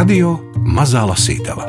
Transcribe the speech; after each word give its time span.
Radio 0.00 0.30
Mazā 0.64 1.02
Lasītava 1.04 1.66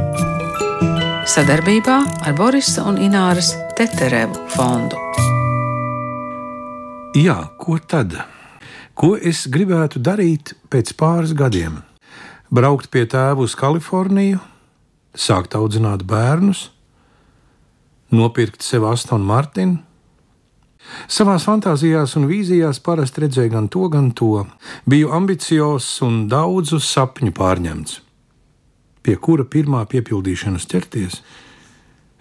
sadarbībā 1.27 1.95
ar 2.23 2.33
Borisa 2.37 2.85
un 2.87 2.95
Ināras 3.03 3.49
Teterevu 3.75 4.37
fondu. 4.53 4.95
Jā, 7.17 7.33
ko 7.59 7.75
tad? 7.91 8.13
Ko 8.95 9.17
es 9.19 9.41
gribētu 9.51 9.99
darīt 9.99 10.53
pēc 10.71 10.93
pāris 11.01 11.33
gadiem? 11.35 11.81
Braukt 12.47 12.87
pie 12.93 13.03
tēva 13.11 13.43
uz 13.43 13.55
Kaliforniju, 13.59 14.39
sākt 15.11 15.57
audzināt 15.59 16.05
bērnus, 16.07 16.69
nopirkt 18.15 18.63
sev 18.63 18.85
Astonu 18.93 19.27
Martinu. 19.27 19.81
Savās 21.11 21.49
fantāzijās 21.49 22.15
un 22.15 22.29
vīzijās 22.31 22.79
parasti 22.79 23.25
redzēju 23.25 23.53
gan 23.57 23.67
to, 23.67 23.83
gan 23.91 24.07
to. 24.15 24.45
Biju 24.87 25.11
ambiciozs 25.19 25.99
un 26.07 26.23
daudzu 26.31 26.79
sapņu 26.79 27.35
pārņemts 27.35 27.99
pie 29.03 29.17
kura 29.17 29.45
pirmā 29.45 29.83
piepildīšanas 29.89 30.67
ķerties, 30.69 31.21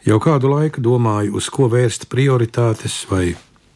jau 0.07 0.19
kādu 0.23 0.53
laiku 0.55 0.83
domāju, 0.85 1.37
uz 1.37 1.51
ko 1.53 1.69
vērst 1.73 2.09
prioritātes, 2.13 3.03
vai 3.11 3.35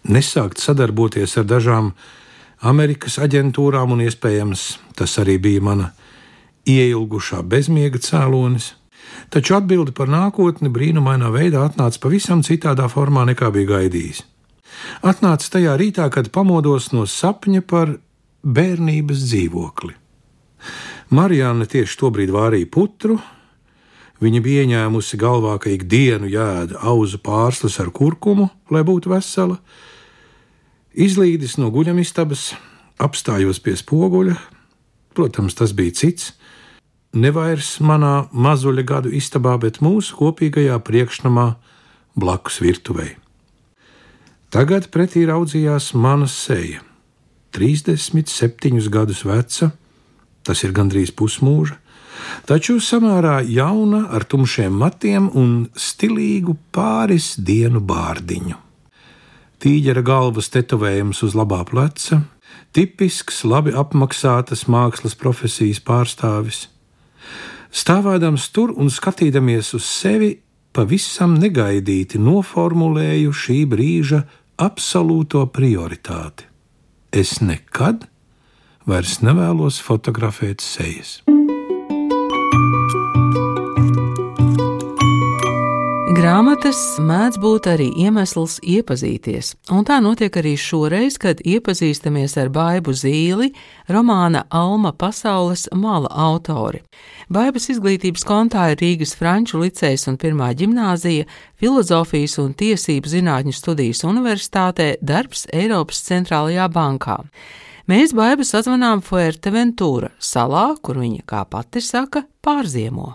nesākt 0.08 0.60
sadarboties 0.60 1.36
ar 1.40 1.48
dažām 1.48 1.92
Amerikas 2.64 3.18
aģentūrām, 3.20 3.92
un 3.92 4.04
iespējams 4.06 4.64
tas 4.96 5.18
arī 5.20 5.36
bija 5.38 5.64
mana 5.64 5.90
ieilgušā 6.68 7.42
bezmiega 7.44 8.00
cēlonis. 8.00 8.72
Taču 9.30 9.58
atbildi 9.58 9.92
par 9.96 10.08
nākotni 10.10 10.70
brīnumainā 10.72 11.28
veidā 11.32 11.64
atnāca 11.68 12.00
pavisam 12.00 12.42
citādā 12.44 12.88
formā, 12.90 13.26
nekā 13.28 13.50
bija 13.52 13.76
gaidījis. 13.76 14.22
Atnāca 15.06 15.50
tajā 15.56 15.76
rītā, 15.78 16.08
kad 16.10 16.32
pamodos 16.34 16.90
no 16.92 17.04
sapņa 17.08 17.62
par 17.68 17.94
bērnības 18.44 19.22
dzīvokli. 19.28 19.94
Marijāna 21.12 21.66
tieši 21.68 21.98
tobrīd 22.00 22.32
vārīja 22.32 22.68
putru. 22.72 23.18
Viņa 24.24 24.40
bija 24.40 24.62
ieņēmusi 24.64 25.18
galvā, 25.20 25.56
ka 25.60 25.72
ikdienu 25.74 26.30
jēda 26.30 26.80
auzu 26.86 27.18
pārslas 27.20 27.76
ar 27.82 27.90
kurkumu, 27.92 28.48
lai 28.72 28.84
būtu 28.86 29.10
vesela. 29.12 29.58
Izlīdis 30.94 31.58
no 31.58 31.68
guļamistabas, 31.74 32.54
apstājos 33.02 33.60
pie 33.60 33.74
spoguļa. 33.76 34.38
Protams, 35.14 35.58
tas 35.58 35.74
bija 35.76 35.92
cits. 35.98 36.32
Nevairs 37.14 37.76
manā 37.84 38.30
mazuļa 38.32 38.82
gadu 38.86 39.12
istabā, 39.14 39.58
bet 39.60 39.82
mūsu 39.84 40.16
kopīgajā 40.18 40.78
priekšnamā 40.82 41.52
blakus 42.18 42.58
virtuvei. 42.62 43.12
Tagad 44.54 44.88
pretī 44.94 45.26
raudzījās 45.26 45.92
mana 45.98 46.26
seja, 46.30 46.80
37 47.54 48.90
gadus 48.90 49.24
veca 49.26 49.72
tas 50.44 50.62
ir 50.64 50.74
gandrīz 50.76 51.12
pusmūža, 51.16 51.78
taču 52.48 52.78
samērā 52.82 53.40
jauna, 53.48 54.04
ar 54.14 54.26
tumšiem 54.28 54.76
matiem 54.80 55.30
un 55.32 55.66
stilīgu 55.76 56.56
pāris 56.74 57.34
dienu 57.38 57.82
bārdiņu. 57.84 58.60
Tīģera 59.64 60.04
galvas 60.04 60.50
tetovējums 60.52 61.22
uz 61.24 61.34
labā 61.38 61.62
pleca, 61.64 62.20
tipisks, 62.76 63.44
labi 63.48 63.72
apmaksātas 63.72 64.66
mākslas 64.68 65.16
profesijas 65.16 65.80
pārstāvis. 65.80 66.66
Stāvēdams 67.74 68.50
tur 68.54 68.74
un 68.76 68.90
skatīdamies 68.92 69.72
uz 69.78 69.86
sevi, 69.88 70.34
pavisam 70.74 71.38
negaidīti 71.40 72.20
noformulēju 72.22 73.32
šī 73.34 73.60
brīža 73.70 74.20
absolūto 74.60 75.46
prioritāti. 75.54 76.46
Es 77.14 77.38
nekad 77.40 78.08
vairs 78.88 79.20
nevēlos 79.24 79.80
fotografēt 79.80 80.60
sejas. 80.64 81.22
Grāmatas 86.14 86.78
mēdz 87.04 87.36
būt 87.42 87.66
arī 87.68 87.86
iemesls 88.00 88.54
iepazīties, 88.62 89.50
un 89.74 89.82
tā 89.84 89.98
notiek 90.00 90.32
arī 90.40 90.54
šoreiz, 90.56 91.18
kad 91.20 91.42
iepazīstamies 91.44 92.36
ar 92.40 92.48
Baibu 92.54 92.94
Zīli, 92.96 93.50
romāna 93.92 94.44
Alma 94.48 94.94
pasaules 94.96 95.66
mala 95.74 96.08
autori. 96.08 96.80
Baibas 97.28 97.68
izglītības 97.72 98.24
kontā 98.28 98.70
ir 98.72 98.80
Rīgas 98.80 99.16
Franču 99.18 99.60
licejs 99.64 100.06
un 100.08 100.16
pirmā 100.20 100.52
ģimnāzija, 100.56 101.26
filozofijas 101.60 102.38
un 102.40 102.54
tiesību 102.56 103.10
zinātņu 103.16 103.52
studijas 103.56 104.04
universitātē, 104.08 104.94
darbs 105.04 105.44
Eiropas 105.52 106.04
centrālajā 106.08 106.70
bankā. 106.72 107.18
Mēs 107.84 108.14
baigas 108.16 108.48
sazvanām 108.54 109.02
Fuerteventura 109.04 110.08
salā, 110.16 110.70
kur 110.80 111.02
viņa, 111.02 111.20
kā 111.28 111.42
pati 111.44 111.82
saka, 111.84 112.22
pārziemo. 112.40 113.10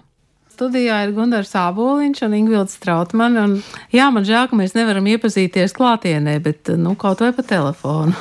Studijā 0.54 1.00
ir 1.08 1.16
Gunārs 1.16 1.56
Aboliņš 1.58 2.22
un 2.28 2.36
Ingvilds 2.38 2.76
Strautmane. 2.78 3.46
Un, 3.48 3.56
jā, 3.90 4.12
man 4.14 4.28
žēl, 4.28 4.46
ka 4.52 4.60
mēs 4.60 4.76
nevaram 4.78 5.08
iepazīties 5.10 5.74
klātienē, 5.74 6.36
bet 6.46 6.70
nu, 6.78 6.94
kaut 7.02 7.24
vai 7.26 7.32
pa 7.34 7.48
telefonu. 7.50 8.14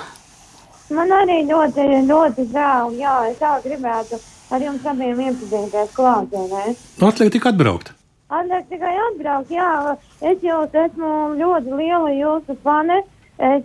Man 0.97 1.13
arī 1.13 1.43
ļoti, 1.51 1.85
ļoti 2.09 2.47
žēl. 2.55 2.97
Jā, 2.97 3.19
es 3.29 3.37
tā 3.43 3.53
gribētu 3.67 4.17
ar 4.49 4.65
jums 4.65 4.89
abiem 4.89 5.21
iepazīties 5.27 5.93
klātienē. 5.99 6.65
Atliek 7.11 7.35
tikai 7.37 7.53
atbraukt. 7.53 7.93
Atliek 8.33 8.73
tikai 8.73 8.95
atbraukt, 9.11 9.53
jā. 9.53 9.99
Es 10.25 10.41
jūs 10.41 10.81
esmu 10.87 11.13
ļoti 11.43 11.77
liela 11.77 12.17
jūsu 12.17 12.57
fane. 12.65 13.03
Es, 13.39 13.65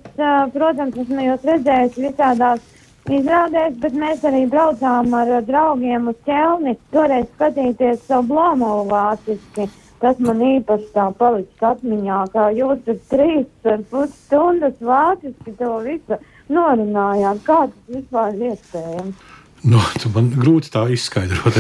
protams, 0.54 0.98
esmu 1.02 1.24
jūs 1.26 1.46
redzējis 1.50 1.96
visādās 1.98 2.66
izrādēs, 3.10 3.78
bet 3.82 3.96
mēs 3.98 4.26
arī 4.30 4.44
braucām 4.50 5.14
ar 5.18 5.32
draugiem 5.48 6.12
uz 6.12 6.20
ķelni, 6.28 6.76
toreiz 6.94 7.26
skatīties 7.34 8.06
savu 8.08 8.30
blāmovu 8.36 8.86
vāciski. 8.92 9.68
Tas 10.04 10.20
man 10.20 10.42
īpaši 10.44 10.90
tā 10.94 11.08
palicis 11.18 11.64
atmiņā, 11.64 12.20
kā 12.34 12.50
jūs 12.54 12.82
tur 12.86 12.98
trīs 13.10 13.70
ar 13.72 13.86
pus 13.90 14.12
stundas 14.26 14.76
vāciski 14.84 15.56
to 15.58 15.78
visu 15.86 16.20
norunājāt. 16.52 17.40
Kā 17.48 17.62
tas 17.72 17.96
vispār 17.96 18.36
iespējams? 18.52 19.32
Nu, 19.64 19.80
man 20.14 20.28
grūti 20.36 20.74
tā 20.74 20.84
izskaidrot. 20.92 21.56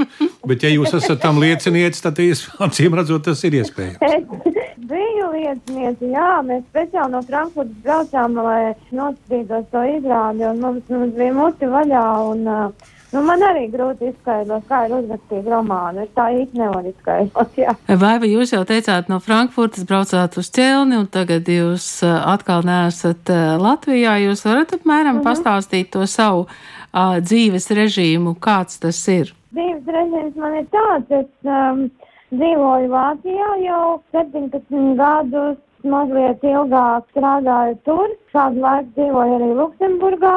Bet, 0.48 0.62
ja 0.62 0.70
jūs 0.70 0.94
esat 0.94 1.18
tam 1.24 1.42
liecinieks, 1.42 2.04
tad 2.06 2.22
acīm 2.22 2.94
redzot, 2.94 3.26
tas 3.26 3.42
ir 3.44 3.58
iespējams. 3.58 4.67
Biju 4.88 5.32
liecinieci, 5.34 6.12
jā, 6.14 6.28
mēs 6.48 6.62
speciāli 6.70 7.12
no 7.12 7.22
Frankfurtas 7.26 7.82
braucām, 7.84 8.38
lai 8.40 8.74
noskatītos 8.90 9.66
to 9.72 9.82
izrādi, 9.96 10.46
un 10.48 10.62
mums, 10.64 10.86
mums 10.92 11.16
bija 11.18 11.34
muti 11.36 11.68
vaļā. 11.68 12.06
Un, 12.30 12.46
uh, 12.48 12.94
Nu, 13.08 13.22
man 13.24 13.40
arī 13.40 13.62
grūti 13.72 14.10
izskaidrot, 14.10 14.66
kā 14.68 14.82
ir 14.84 14.92
uzrakstīt 14.98 15.46
romānu. 15.48 16.02
Es 16.04 16.10
tā 16.16 16.26
īsti 16.42 16.60
nevaru 16.60 16.90
izskaidrot. 16.92 17.54
Jā. 17.56 17.72
Vai 18.02 18.18
jūs 18.28 18.52
jau 18.52 18.60
teicāt, 18.68 19.08
no 19.08 19.16
Frankfurtas 19.24 19.86
braucāt 19.88 20.36
uz 20.40 20.50
ķelni, 20.52 20.98
un 21.00 21.06
tagad 21.08 21.48
jūs 21.48 21.86
atkal 22.04 22.66
neesat 22.68 23.32
Latvijā? 23.62 24.18
Jūs 24.26 24.44
varat 24.44 24.76
apmēram 24.76 25.16
mm 25.16 25.22
-hmm. 25.22 25.24
pastāstīt 25.24 25.88
to 25.96 26.04
savu 26.06 26.44
uh, 26.44 27.16
dzīves 27.24 27.70
režīmu, 27.80 28.36
kāds 28.36 28.76
tas 28.84 29.00
ir? 29.08 29.32
Dzīves 29.56 29.88
režīms 29.88 30.36
man 30.36 30.60
ir 30.60 30.66
tāds, 30.68 31.08
es 31.08 31.48
um, 31.48 31.88
dzīvoju 32.34 32.92
Vācijā 32.92 33.48
jau 33.64 33.82
17 34.16 34.94
gadus, 34.98 35.56
mazliet 35.84 36.44
ilgāk 36.44 37.08
strādāju 37.14 37.80
tur, 37.88 38.14
kādu 38.34 38.62
laiku 38.64 38.94
dzīvoju 38.98 39.40
arī 39.40 39.50
Luksemburgā. 39.62 40.36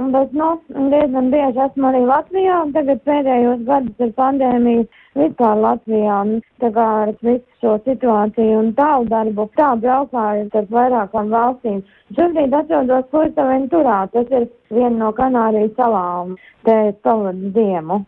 Bet, 0.00 0.30
nu, 0.32 0.46
diezgan 0.72 1.26
bieži 1.28 1.60
esmu 1.60 1.90
arī 1.90 1.98
Latvijā, 2.08 2.60
un 2.64 2.70
tagad 2.72 3.02
pēdējos 3.04 3.64
gadus 3.66 4.04
ir 4.06 4.12
pandēmija 4.16 4.84
vispār 5.18 5.58
Latvijā. 5.60 6.20
Un, 6.24 6.30
tā 6.62 6.70
kā 6.72 6.86
ar 7.02 7.12
visu 7.26 7.60
šo 7.60 7.74
situāciju 7.84 8.62
un 8.62 8.70
tālu 8.78 9.10
darbu, 9.10 9.44
tā 9.60 9.74
braukāju 9.82 10.46
starp 10.48 10.72
vairākām 10.78 11.34
valstīm. 11.34 11.82
Šobrīd 12.16 12.56
atrodos 12.62 13.10
Fuerteventurā, 13.12 13.98
tas 14.14 14.32
ir 14.38 14.48
viena 14.72 14.96
no 15.02 15.12
Kanārijas 15.18 15.76
salām, 15.76 16.32
te 16.64 16.78
pavadu 17.04 17.52
ziemu. 17.58 18.00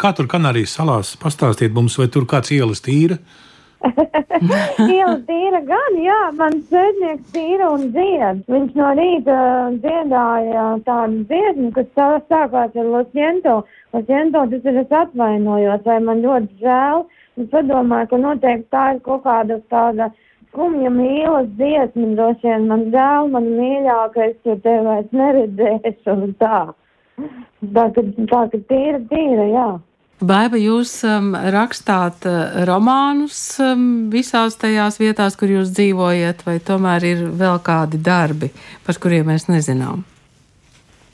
Kā 0.00 0.14
tur 0.16 0.30
Kanārijas 0.32 0.72
salās? 0.78 1.12
Pastāstiet 1.20 1.74
mums, 1.76 1.98
vai 2.00 2.06
tur 2.08 2.24
kāds 2.28 2.54
ielas 2.56 2.80
tīra? 2.80 3.18
Iela 4.40 5.16
tīra 5.28 5.60
gan, 5.68 5.96
jā, 6.00 6.20
man 6.38 6.56
sēdnieks 6.70 7.34
tīra 7.34 7.68
un 7.74 7.84
dzied. 7.92 8.40
Viņš 8.48 8.78
no 8.80 8.92
rīta 8.96 9.36
dziedāja 9.82 10.64
tādu 10.86 11.20
dziesmu, 11.28 11.68
kas 11.76 11.90
sākās 12.30 12.78
ar 12.80 12.88
Losiento. 12.94 13.58
Losiento 13.96 14.46
tas 14.54 14.70
ir 14.72 14.80
es 14.84 14.96
atvainojos, 15.02 15.84
vai 15.84 15.98
man 16.06 16.24
ļoti 16.24 16.64
žēl. 16.64 17.04
Es 17.40 17.52
padomāju, 17.52 18.10
ka 18.14 18.22
noteikti 18.24 18.68
tā 18.72 18.86
ir 18.94 19.02
kaut 19.04 19.24
kāda 19.28 19.60
tāda 19.72 20.08
skumja 20.48 20.94
mīlas 20.96 21.52
dziesma, 21.60 22.08
droši 22.16 22.48
vien 22.48 22.66
man 22.72 22.88
žēl, 22.96 23.28
man 23.36 23.52
mīļākais, 23.58 24.40
jo 24.48 24.56
tev 24.64 24.88
vairs 24.88 25.12
neredzēšu 25.12 26.16
un 26.16 26.34
tā. 26.40 26.64
Tā, 27.20 27.86
ka, 27.92 28.08
tā, 28.32 28.42
ka 28.48 28.64
tīra, 28.72 29.04
tīra, 29.12 29.46
jā. 29.52 29.68
Baiba, 30.20 30.58
jūs 30.60 30.98
um, 31.08 31.30
rakstāt 31.32 32.26
uh, 32.28 32.60
romānus 32.68 33.38
um, 33.64 34.10
visās 34.12 34.58
tajās 34.60 34.98
vietās, 35.00 35.36
kur 35.40 35.48
jūs 35.48 35.70
dzīvojat, 35.72 36.42
vai 36.44 36.58
tomēr 36.60 37.06
ir 37.08 37.22
vēl 37.40 37.56
kādi 37.64 37.96
darbi, 38.04 38.50
par 38.84 39.00
kuriem 39.00 39.30
mēs 39.32 39.48
nezinām? 39.48 40.02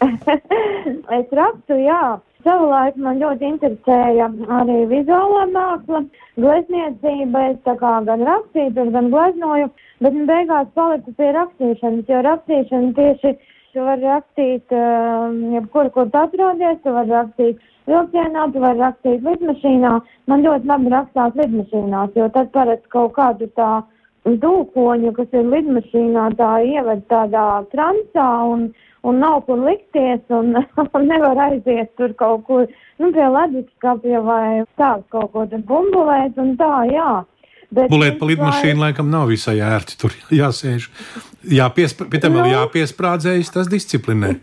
es 1.18 1.36
rakstu, 1.38 1.78
jā. 1.84 2.16
Savulaik 2.46 2.98
man 3.02 3.22
ļoti 3.22 3.46
interesēja 3.46 4.26
arī 4.58 4.82
vizuālā 4.90 5.46
māksla, 5.54 6.02
glezniecība. 6.38 7.46
Es 7.52 7.56
tā 7.66 7.74
kā 7.78 7.96
gan 8.06 8.22
rakstīju, 8.26 8.90
gan 8.94 9.10
gleznoju, 9.14 9.70
bet 10.02 10.18
beigās 10.28 10.70
paliku 10.78 11.14
pie 11.18 11.30
rakstīšanas, 11.34 12.10
jo 12.10 12.20
rakstīšana 12.26 12.92
tieši 12.98 13.34
tu 13.76 13.84
vari 13.84 14.08
rakstīt, 14.08 14.72
uh, 14.72 15.34
jebkur, 15.52 15.90
kur 15.92 16.08
tu 16.08 16.20
atrodies, 16.22 16.78
tu 16.84 16.94
vari 16.94 17.12
rakstīt 17.12 17.60
vilcienā, 17.90 18.46
tu 18.54 18.62
vari 18.62 18.80
rakstīt 18.80 19.26
lidmašīnā. 19.26 19.92
Man 20.32 20.46
ļoti 20.46 20.70
labi 20.70 20.92
rakstās 20.94 21.36
lidmašīnās, 21.36 22.16
jo 22.16 22.30
tad 22.32 22.48
parasti 22.56 22.88
kaut 22.94 23.12
kādu 23.18 23.50
tā 23.60 23.70
dūkoņu, 24.24 25.12
kas 25.18 25.36
ir 25.36 25.46
lidmašīnā, 25.52 26.30
tā 26.40 26.50
ieved 26.64 27.04
tādā 27.12 27.44
transā 27.74 28.26
un, 28.48 28.66
un 29.06 29.20
nav 29.22 29.44
kur 29.46 29.60
likties 29.68 30.24
un, 30.34 30.56
un 30.96 31.08
nevar 31.12 31.44
aiziet 31.50 31.92
tur 32.00 32.16
kaut 32.18 32.46
kur, 32.48 32.66
nu, 32.98 33.12
pie 33.12 33.28
leduskapja 33.36 34.24
vai 34.24 34.64
tā 34.80 34.96
kaut 35.14 35.34
ko 35.36 35.46
tur 35.52 35.62
bumbulēt 35.68 36.40
un 36.42 36.56
tā, 36.58 36.74
jā. 36.90 37.10
Bet 37.74 37.90
Bulēt 37.90 38.20
pa 38.20 38.28
lidmašīnu 38.30 38.78
lai... 38.78 38.90
laikam 38.90 39.08
nav 39.10 39.30
visai 39.32 39.58
ērti. 39.64 39.96
Tur 40.00 40.14
jāsēž. 40.40 40.88
Jāpiespr... 41.56 42.10
Pie 42.12 42.20
tam 42.22 42.38
vēl 42.38 42.46
nu. 42.46 42.52
jāpiesprādzējas, 42.54 43.52
tas 43.54 43.70
disciplinē. 43.70 44.36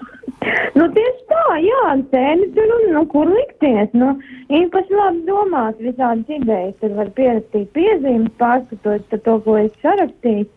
nu, 0.78 0.88
tieši 0.96 1.22
tā, 1.30 1.44
jā, 1.64 1.84
sēdi 2.12 2.50
tur 2.56 2.74
un, 2.78 2.88
nu, 2.96 3.04
kur 3.12 3.30
likties. 3.30 3.92
Nu, 3.98 4.16
īpaši 4.60 4.98
labi 4.98 5.22
domāt 5.28 5.78
visādas 5.82 6.34
idejas. 6.40 6.74
Tur 6.82 6.96
var 6.98 7.12
pierakstīt 7.18 7.70
piezīmes, 7.76 8.34
pārskatot 8.42 9.14
to, 9.14 9.38
ko 9.46 9.60
es 9.62 9.72
sarakstīju. 9.84 10.48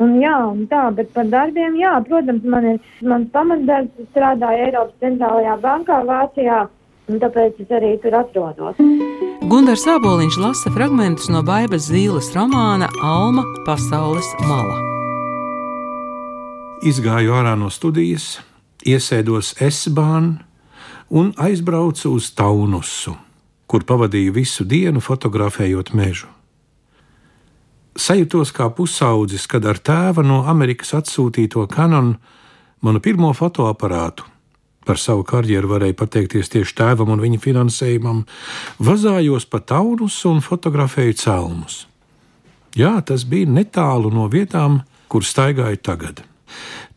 Un, 0.00 0.14
jā, 0.16 0.36
un 0.48 0.64
tā, 0.70 0.86
bet 0.96 1.10
par 1.12 1.28
darbiem, 1.28 1.74
jā, 1.76 1.92
protams, 2.06 2.46
man 2.48 2.70
ir 2.70 2.78
mans 3.04 3.28
pamatdarbs, 3.34 4.08
strādāju 4.14 4.64
Eiropas 4.70 4.96
centrālajā 5.04 5.58
bankā 5.60 5.98
Vācijā, 6.08 6.62
un 7.12 7.20
tāpēc 7.20 7.60
es 7.66 7.76
arī 7.76 7.98
tur 8.00 8.16
atrodos. 8.22 8.80
Gunārs 9.50 9.82
Sāboliņš 9.82 10.36
lasa 10.38 10.70
fragmentus 10.70 11.26
no 11.26 11.40
Baigas 11.42 11.88
Zīles 11.90 12.28
romāna 12.36 12.86
Alma 13.02 13.42
pasaules 13.66 14.28
mala. 14.46 14.76
Izgāju 16.86 17.34
ārā 17.34 17.56
no 17.58 17.66
studijas, 17.74 18.36
iesēdos 18.86 19.56
S-bānā 19.66 20.44
un 21.10 21.32
aizbraucu 21.34 22.14
uz 22.14 22.30
Taunusu, 22.38 23.16
kur 23.66 23.82
pavadīju 23.90 24.36
visu 24.38 24.68
dienu 24.70 25.02
fotografējot 25.02 25.90
mežu. 25.98 26.30
Sajūtos 27.98 28.54
kā 28.54 28.70
pusaudzis, 28.70 29.50
kad 29.50 29.66
ar 29.66 29.82
tēva 29.82 30.22
no 30.22 30.44
Amerikas 30.46 30.94
atsūtīto 31.00 31.66
kanonu 31.66 32.20
manu 32.86 33.02
pirmo 33.02 33.34
fotoaparātu. 33.34 34.29
Par 34.90 34.98
savu 34.98 35.22
karjeru 35.22 35.68
varēju 35.70 35.94
pateikties 35.94 36.48
tieši 36.50 36.72
tēvam 36.80 37.12
un 37.14 37.20
viņa 37.22 37.36
finansējumam, 37.44 38.24
vazājos 38.82 39.44
pa 39.46 39.60
taunus 39.62 40.16
un 40.26 40.40
fotografēju 40.42 41.14
celmus. 41.20 41.76
Jā, 42.74 42.96
tas 43.06 43.22
bija 43.22 43.46
netālu 43.46 44.10
no 44.10 44.26
vietām, 44.32 44.80
kur 45.06 45.22
staigāju 45.22 45.78
tagad. 45.86 46.24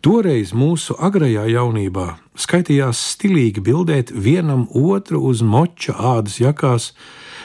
Toreiz 0.02 0.56
mūsu 0.58 0.98
agrajā 0.98 1.46
jaunībā 1.54 2.08
skaitījās 2.34 3.06
stilīgi 3.14 3.62
bildēt 3.62 4.10
vienam 4.10 4.66
otru 4.74 5.22
uz 5.30 5.46
moča 5.46 5.94
ādas 5.94 6.42
jakās, 6.42 6.96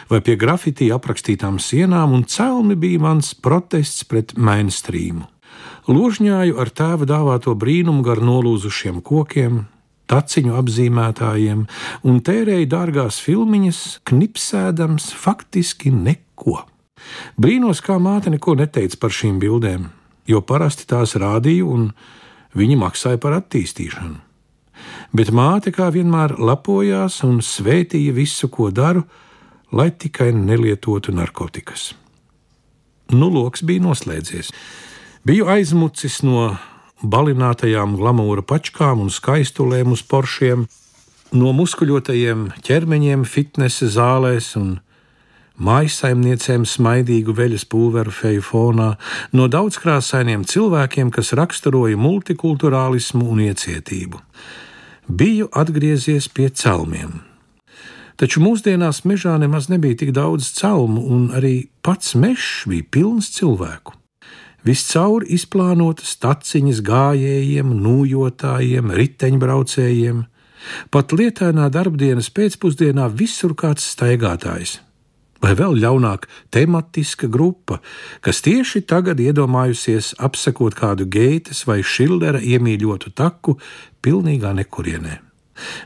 vai 0.09 0.25
pie 0.25 0.41
grafitī 0.41 0.89
aprakstītām 0.97 1.61
sienām, 1.61 2.17
un 2.17 2.25
celmi 2.25 2.73
bija 2.73 3.05
mans 3.05 3.35
protests 3.37 4.09
pret 4.09 4.33
mainstrīmu. 4.33 5.29
Ložņāju 5.93 6.56
ar 6.56 6.73
tēva 6.73 7.05
dāvāto 7.05 7.53
brīnumu 7.53 8.00
gar 8.00 8.25
nolūzušiem 8.25 9.05
kokiem, 9.05 9.67
taciņu 10.08 10.56
apzīmētājiem 10.58 11.64
un 12.08 12.20
tērēju 12.25 12.69
dārgās 12.72 13.20
filmiņas, 13.25 13.82
knipsēdams 14.08 15.12
faktiski 15.19 15.93
neko. 15.94 16.62
Brīnos, 17.40 17.82
kā 17.84 17.99
māte 18.02 18.32
neko 18.32 18.56
neteica 18.58 18.99
par 19.00 19.14
šīm 19.14 19.38
bildēm, 19.43 19.88
jo 20.28 20.43
parasti 20.44 20.88
tās 20.90 21.14
rādīju 21.19 21.69
un 21.75 21.90
viņi 22.58 22.81
maksāja 22.81 23.20
par 23.22 23.38
attīstīšanu. 23.38 24.19
Bet 25.12 25.32
māte 25.34 25.72
kā 25.75 25.88
vienmēr 25.94 26.37
lepojās 26.38 27.22
un 27.26 27.40
svētīja 27.44 28.12
visu, 28.14 28.50
ko 28.52 28.69
daru, 28.75 29.04
lai 29.72 29.90
tikai 29.90 30.31
nelietotu 30.37 31.12
narkotikas. 31.16 31.93
Nu, 33.12 33.31
loks 33.32 33.64
bija 33.64 33.87
noslēdzies. 33.87 34.52
Biju 35.25 35.49
aizmucis 35.49 36.20
no 36.25 36.50
balinātajām 37.03 37.97
glamūra 37.99 38.43
pačkām 38.43 39.05
un 39.05 39.11
skaistulēm 39.12 39.95
uz 39.95 40.03
poršiem, 40.03 40.67
no 41.33 41.53
muskuļotajiem 41.56 42.49
ķermeņiem 42.67 43.25
fitnesa 43.29 43.89
zālēs 43.93 44.55
un 44.59 44.79
maisaimniecēm 45.59 46.67
smaidīgu 46.69 47.35
veļas 47.35 47.65
pulveru 47.71 48.15
feju 48.15 48.45
fonā, 48.47 48.91
no 49.33 49.49
daudzkrāsainiem 49.50 50.47
cilvēkiem, 50.47 51.11
kas 51.15 51.35
raksturoja 51.35 51.99
multikulturālismu 51.99 53.25
un 53.27 53.47
iecietību. 53.49 54.23
Biju 55.09 55.49
atgriezies 55.56 56.29
pie 56.29 56.50
celmiem 56.53 57.19
Taču 58.19 58.41
mūsdienās 58.43 59.05
mežā 59.06 59.37
nemaz 59.39 59.69
nebija 59.71 60.00
tik 60.00 60.11
daudz 60.17 60.50
celmu, 60.56 61.05
un 61.06 61.29
arī 61.39 61.69
pats 61.87 62.17
mežs 62.19 62.65
bija 62.67 62.87
pilns 62.91 63.31
cilvēku. 63.37 63.95
Viscaur 64.69 65.25
izplānotas 65.25 66.19
taciņas 66.20 66.82
gājējiem, 66.85 67.70
nūjotājiem, 67.85 68.91
riteņbraucējiem, 68.99 70.19
pat 70.93 71.15
lietainā 71.17 71.70
darbdienas 71.73 72.29
pēcpusdienā 72.37 73.06
visur 73.09 73.55
kāds 73.56 73.87
staigātājs. 73.94 74.75
Vai 75.38 75.55
vēl 75.55 75.79
ļaunāk, 75.79 76.26
tematiska 76.53 77.31
grupa, 77.31 77.79
kas 78.20 78.43
tieši 78.44 78.82
tagad 78.91 79.23
iedomājusies 79.23 80.17
apsekot 80.19 80.75
kādu 80.76 81.06
geitas 81.06 81.62
vai 81.69 81.79
šildera 81.87 82.43
iemīļotu 82.43 83.14
taku 83.14 83.55
pilnīgā 84.03 84.53
nekurienē. 84.59 85.14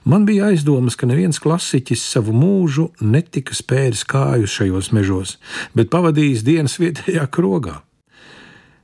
Man 0.09 0.27
bija 0.27 0.51
aizdomas, 0.51 0.97
ka 0.97 1.07
neviens 1.09 1.39
klasiķis 1.41 2.03
savu 2.17 2.35
mūžu 2.37 2.91
netika 3.05 3.55
spēris 3.57 4.03
kāju 4.09 4.51
šajos 4.51 4.91
mežos, 4.97 5.39
bet 5.77 5.93
pavadījis 5.93 6.45
dienas 6.49 6.81
vietējā 6.83 7.29
krogā. 7.31 7.79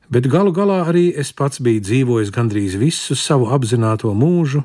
Bet 0.08 0.28
galu 0.32 0.54
galā 0.56 0.82
arī 0.88 1.10
es 1.20 1.34
pats 1.36 1.60
biju 1.60 1.82
dzīvojis 1.84 2.32
gandrīz 2.32 2.78
visu 2.80 3.16
savu 3.18 3.50
apzināto 3.52 4.14
mūžu, 4.16 4.62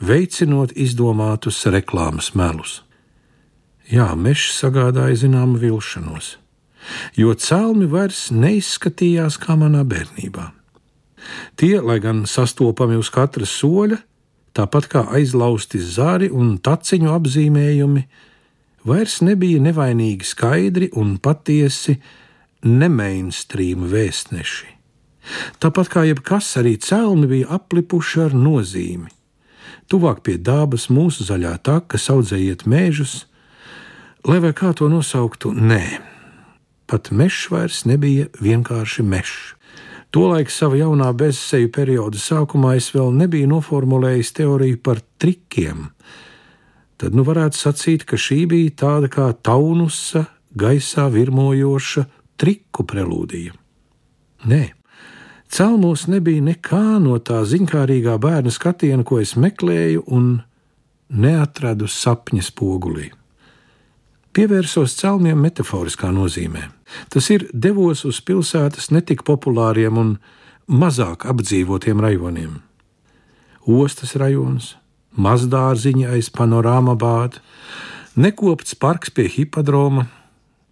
veicinot 0.00 0.72
izdomātus 0.72 1.60
reklāmas 1.68 2.32
melus. 2.34 2.80
Jā, 3.92 4.14
mežs 4.16 4.54
sagādāja 4.56 5.18
zināmu 5.26 5.60
vilšanos, 5.60 6.36
jo 7.18 7.34
celmi 7.36 7.84
vairs 7.90 8.30
neizskatījās 8.32 9.36
kā 9.42 9.58
manā 9.60 9.82
bērnībā. 9.84 10.48
Tie, 11.60 11.76
lai 11.84 11.98
gan 12.02 12.24
sastopami 12.26 12.96
uz 12.96 13.12
katra 13.12 13.46
soļa, 13.46 14.00
tāpat 14.56 14.88
kā 14.88 15.04
aizlausti 15.18 15.80
zari 15.84 16.30
un 16.32 16.56
taciņu 16.64 17.12
apzīmējumi, 17.12 18.06
vairs 18.88 19.20
nebija 19.20 19.60
nevainīgi 19.62 20.26
skaidri 20.32 20.90
un 20.98 21.18
patiesi 21.22 21.98
nemainstream 22.62 23.86
vēstneši. 23.90 24.70
Tāpat 25.62 25.90
kā 25.90 26.04
jebkas, 26.08 26.48
arī 26.58 26.76
celmi 26.82 27.28
bija 27.30 27.50
aplipuši 27.58 28.24
ar 28.26 28.34
nozīmi. 28.34 29.10
Tuvāk 29.90 30.22
pie 30.26 30.38
dabas 30.38 30.88
mūsu 30.90 31.26
zaļā 31.28 31.56
taka 31.62 31.98
audzējiet 32.14 32.64
mēžus, 32.66 33.26
lai 34.26 34.38
vai 34.42 34.52
kā 34.56 34.72
to 34.74 34.88
nosauktu, 34.90 35.52
nē, 35.52 35.82
pat 36.86 37.10
mežs 37.10 37.50
vairs 37.52 37.82
nebija 37.86 38.28
vienkārši 38.40 39.04
mežs. 39.06 39.54
Tolaik 40.12 40.50
savā 40.52 40.76
jaunā 40.82 41.08
bezseju 41.16 41.70
perioda 41.72 42.20
sākumā 42.20 42.74
es 42.76 42.90
vēl 42.92 43.14
nebiju 43.16 43.48
noformulējis 43.48 44.34
teoriju 44.36 44.80
par 44.84 45.00
trikiem. 45.16 45.86
Tad 47.00 47.16
nu 47.16 47.24
varētu 47.24 47.56
sacīt, 47.56 48.04
ka 48.04 48.18
šī 48.20 48.42
bija 48.50 48.74
tāda 48.84 49.08
kā 49.08 49.30
taunusa 49.32 50.26
gaisā 50.52 51.06
virmojoša 51.14 52.04
triku 52.42 52.82
prelūdija. 52.88 53.54
Nē, 54.50 54.62
celmos 55.46 56.08
nebija 56.10 56.42
nekā 56.42 56.98
no 57.04 57.20
tā 57.22 57.44
ziņkārīgā 57.46 58.16
bērna 58.22 58.50
skatiena, 58.50 59.06
ko 59.06 59.20
es 59.22 59.36
meklēju 59.38 60.02
un 60.10 60.32
neatradu 61.12 61.86
sapņa 61.86 62.42
spogulī. 62.48 63.12
Pievērsos 64.32 64.94
celmiem 64.96 65.38
metaforiskā 65.44 66.08
nozīmē. 66.10 66.64
Tas 67.12 67.28
ir 67.30 67.44
devos 67.52 68.06
uz 68.08 68.22
pilsētas 68.24 68.88
netik 68.90 69.22
populāriem 69.28 69.98
un 70.00 70.14
mazāk 70.72 71.26
apdzīvotiem 71.28 72.00
rajoniem. 72.00 72.56
Ostas 73.68 74.16
rajons, 74.18 74.72
mazdārziņa 75.14 76.16
aiz 76.16 76.32
panorāma 76.32 76.96
bāda, 76.98 77.44
nekopts 78.16 78.74
parks 78.74 79.12
pie 79.12 79.28
hipodroma, 79.30 80.08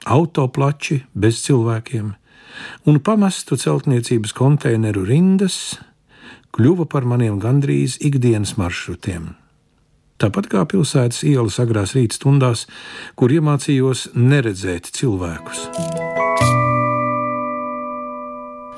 autoplači 0.07 1.02
bez 1.14 1.42
cilvēkiem 1.45 2.14
un 2.88 2.99
pamestu 3.00 3.57
celtniecības 3.61 4.33
konteineru 4.37 5.04
rindas, 5.09 5.78
kļuva 6.57 6.87
par 6.90 7.07
maniem 7.09 7.38
gandrīz 7.42 7.99
ikdienas 8.04 8.57
maršrutiem. 8.61 9.35
Tāpat 10.21 10.50
kā 10.52 10.66
pilsētas 10.69 11.23
ielas 11.25 11.57
agrās 11.62 11.95
rīta 11.97 12.19
stundās, 12.19 12.66
kur 13.16 13.33
iemācījos 13.33 14.11
neredzēt 14.12 14.90
cilvēkus. 14.99 15.64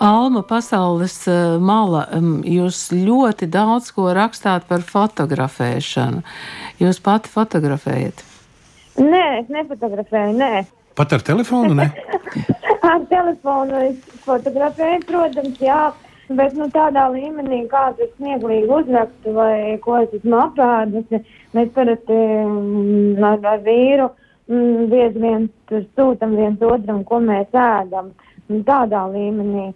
Alma 0.02 0.42
pasaules 0.42 1.16
eh, 1.30 1.56
mala, 1.62 2.04
jūs 2.46 2.88
ļoti 2.94 3.46
daudz 3.50 3.90
ko 3.94 4.08
rakstāt 4.14 4.66
par 4.70 4.82
fotografēšanu. 4.86 6.22
Jūs 6.82 6.98
pati 7.02 7.30
fotografējat? 7.30 8.24
Nē, 8.98 9.26
es 9.42 9.50
nefotografēju, 9.50 10.38
nē. 10.38 10.54
Pat 10.94 11.12
ar 11.12 11.22
telefonu, 11.24 11.76
ar 12.92 13.04
telefonu 13.08 13.84
es 13.88 14.16
fotografēju, 14.26 15.04
protams, 15.08 15.60
jā. 15.62 15.82
Bet 16.32 16.54
nu, 16.56 16.68
tādā 16.72 17.08
līmenī, 17.12 17.62
kādu 17.68 18.06
es 18.06 18.12
smieklīgi 18.16 18.68
uzrakstu 18.72 19.32
vai 19.36 19.76
ko 19.84 19.98
es 20.00 20.12
esmu 20.16 20.38
apēdusi, 20.38 21.20
mēs 21.56 21.72
parasti 21.74 22.16
mm, 22.16 23.24
ar, 23.26 23.40
ar 23.52 23.64
vīru 23.66 24.06
mm, 24.48 24.86
bieži 24.92 25.22
vien 25.24 25.48
sūtam 25.98 26.36
viens 26.38 26.62
otram, 26.64 27.02
ko 27.08 27.20
mēs 27.24 27.52
ēdam. 27.52 28.12
Un 28.48 28.64
tādā 28.68 29.02
līmenī 29.12 29.70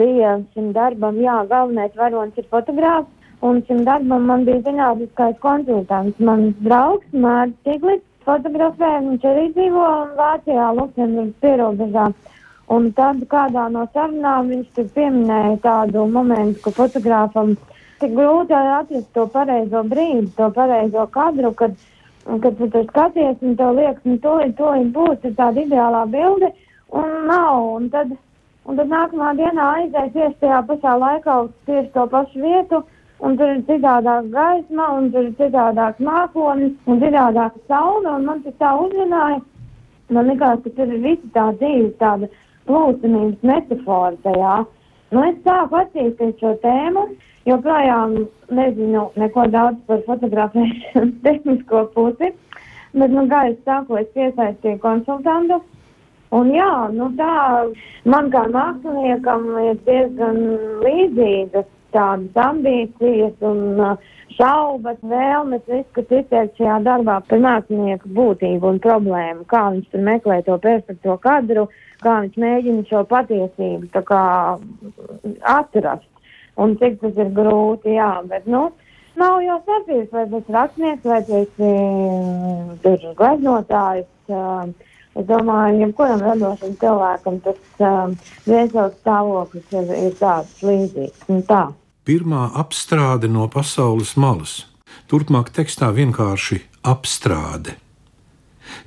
bija 0.00 0.38
šim 0.54 0.72
darbam, 0.76 1.20
jā, 1.24 1.42
galvenais 1.50 1.96
varonis 1.96 2.40
ir 2.40 2.48
fotogrāfs. 2.52 3.10
Un 3.44 3.60
šim 3.68 3.84
darbam 3.86 4.24
man 4.26 4.44
bija 4.48 4.64
zinātniskais 4.66 5.36
konsultants. 5.44 6.18
Mans 6.18 6.56
draugs 6.64 7.06
Mārcis 7.14 7.58
Tiglits 7.66 8.07
fotografē, 8.28 8.90
viņš 9.06 9.24
arī 9.30 9.46
dzīvo 9.56 9.86
Vācijā, 10.18 10.68
Luksemburgas 10.76 11.40
pierobežā. 11.44 12.06
Un 12.76 12.90
tad 12.92 13.22
kādā 13.32 13.64
no 13.72 13.86
sarunām 13.94 14.50
viņš 14.52 14.72
tur 14.76 14.88
pieminēja 14.96 15.56
tādu 15.64 16.04
momentu, 16.12 16.60
ka 16.66 16.72
fotogrāfam 16.76 17.54
tik 18.02 18.12
grūti 18.14 18.54
atrast 18.54 19.08
to 19.16 19.24
pareizo 19.32 19.82
brīdi, 19.88 20.28
to 20.36 20.50
pareizo 20.54 21.06
kadru, 21.14 21.54
kad, 21.56 21.74
kad 22.28 22.58
tu 22.58 22.68
tur 22.74 22.84
skaties 22.90 23.40
un 23.40 23.56
tev 23.56 23.72
liekas, 23.78 24.04
nu 24.04 24.18
tūlīt, 24.24 24.54
tūlīt 24.60 24.92
būs 24.94 25.24
tāda 25.24 25.64
ideālā 25.64 26.04
bilde 26.12 26.52
un 26.92 27.16
nav. 27.30 27.64
Un 27.78 27.88
tad, 27.94 28.12
un 28.68 28.78
tad 28.78 28.92
nākamā 28.92 29.32
dienā 29.40 29.72
aizies 29.78 30.12
tieši 30.14 30.38
tajā 30.44 30.60
pašā 30.68 30.94
laikā 31.00 31.40
uz 31.46 31.50
tieši 31.70 31.92
to 31.96 32.06
pašu 32.12 32.44
vietu. 32.44 32.84
Un 33.18 33.34
tur 33.38 33.50
ir 33.50 33.62
citādāk 33.66 34.28
gaisma, 34.30 34.84
un 34.94 35.08
tur 35.10 35.24
ir 35.26 35.32
citādāk 35.40 35.98
mākonis, 35.98 36.74
un 36.86 37.00
citādāk 37.02 37.56
saule, 37.66 38.12
un 38.12 38.26
man 38.28 38.42
tas 38.44 38.54
tā 38.62 38.74
uzrunāja. 38.78 39.40
Man 40.14 40.28
likās, 40.30 40.60
ka 40.62 40.70
tur 40.76 40.92
ir 40.92 41.00
visi 41.02 41.30
tā 41.34 41.48
dzīve, 41.58 41.90
tāda 41.98 42.28
plūstamības 42.68 43.42
metafora 43.50 44.14
tajā. 44.22 44.58
Nu, 45.10 45.24
es 45.24 45.40
sāku 45.42 45.80
attīstīt 45.80 46.38
šo 46.38 46.52
tēmu, 46.62 47.08
joprojām 47.48 48.14
nezinu 48.54 49.08
neko 49.18 49.48
daudz 49.50 49.80
par 49.88 50.04
fotografēšanas 50.06 51.16
tehnisko 51.26 51.88
pusi, 51.96 52.30
bet, 52.92 53.10
nu, 53.10 53.26
kā 53.32 53.48
es 53.50 53.58
saku, 53.64 53.98
es 53.98 54.14
piesaistīju 54.14 54.78
konsultantu. 54.84 55.58
Un 56.38 56.52
jā, 56.52 56.72
nu 56.92 57.08
tā 57.16 57.34
man 58.04 58.28
kā 58.30 58.44
māksliniekam 58.52 59.46
ir 59.64 59.78
diezgan 59.86 60.42
līdzīgas 60.84 61.68
tādas 61.94 62.40
ambīcijas 62.44 63.44
un 63.48 63.80
uh, 63.80 64.08
šaubas, 64.38 64.98
vēlmes, 65.02 65.64
viss, 65.68 65.90
kas 65.96 66.10
izteikts 66.20 66.60
šajā 66.60 66.78
darbā 66.86 67.18
par 67.28 67.42
mākslinieku 67.42 68.10
būtību 68.16 68.72
un 68.72 68.80
problēmu, 68.84 69.46
kā 69.50 69.64
viņš 69.74 69.88
tur 69.92 70.04
meklē 70.08 70.40
to 70.46 70.58
perfekto 70.62 71.16
kadru, 71.24 71.66
kā 72.04 72.18
viņš 72.24 72.36
mēģina 72.44 72.84
šo 72.90 73.04
patiesību 73.10 74.04
kā, 74.08 74.24
atrast. 75.54 76.08
Un 76.58 76.74
cik 76.78 76.98
tas 77.02 77.18
ir 77.22 77.30
grūti, 77.34 77.94
jā, 77.94 78.10
bet, 78.30 78.46
nu, 78.50 78.64
nav 79.18 79.38
jau 79.44 79.60
sapnis, 79.66 80.08
vai 80.14 80.26
tas 80.32 80.52
rakstnieks, 80.56 81.06
vai 81.06 81.20
tas 81.28 81.62
ir 82.92 83.08
gleznotājs. 83.18 84.08
Uh, 84.28 84.87
Es 85.18 85.26
domāju, 85.26 85.80
jebkuram 85.82 86.22
radošam 86.22 86.76
cilvēkam 86.78 87.40
tas 87.42 87.82
um, 87.82 88.14
viesels 88.46 88.94
stāvoklis 89.00 89.74
ir, 89.74 89.92
ir 90.06 90.16
tāds 90.20 90.62
līdzīgs. 90.62 91.26
Tā. 91.48 91.64
Pirmā 92.06 92.48
apstrāde 92.62 93.30
no 93.30 93.48
pasaules 93.52 94.14
malas. 94.16 94.60
Turpmāk 95.10 95.50
tekstā 95.56 95.90
vienkārši 95.96 96.62
apstrāde. 96.86 97.74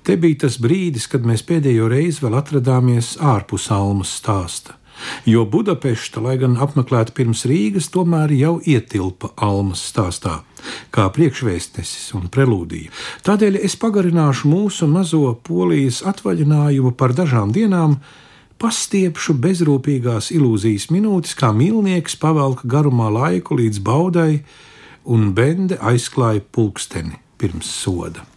Te 0.06 0.16
bija 0.16 0.46
tas 0.46 0.60
brīdis, 0.62 1.10
kad 1.10 1.26
mēs 1.26 1.44
pēdējo 1.46 1.90
reizi 1.92 2.24
vēl 2.24 2.38
atradāmies 2.38 3.16
ārpus 3.20 3.68
Almas 3.74 4.14
stāsta 4.22 4.78
jo 5.26 5.46
Budapešta, 5.46 6.22
lai 6.22 6.38
gan 6.42 6.58
apmeklēta 6.62 7.14
pirms 7.16 7.46
Rīgas, 7.50 7.90
tomēr 7.94 8.34
jau 8.38 8.56
ietilpa 8.66 9.32
Almas 9.42 9.84
stāstā, 9.92 10.42
kā 10.94 11.08
priekšvēstnesis 11.16 12.12
un 12.18 12.28
prelūdija. 12.34 12.92
Tādēļ 13.28 13.60
es 13.62 13.78
pagarināšu 13.82 14.52
mūsu 14.52 14.90
mazo 14.92 15.36
polijas 15.48 16.02
atvaļinājumu 16.08 16.94
par 16.98 17.16
dažām 17.18 17.54
dienām, 17.56 18.00
pastiepšu 18.62 19.38
bezrūpīgās 19.42 20.30
ilūzijas 20.36 20.90
minūtes, 20.94 21.34
kā 21.38 21.50
mīlnieks 21.56 22.20
pavelk 22.22 22.66
garumā 22.70 23.10
laiku 23.10 23.58
līdz 23.58 23.82
baudai, 23.86 24.44
un 25.10 25.32
bende 25.34 25.80
aizklāja 25.82 26.44
pulksteni 26.54 27.18
pirms 27.42 27.72
soda. 27.82 28.28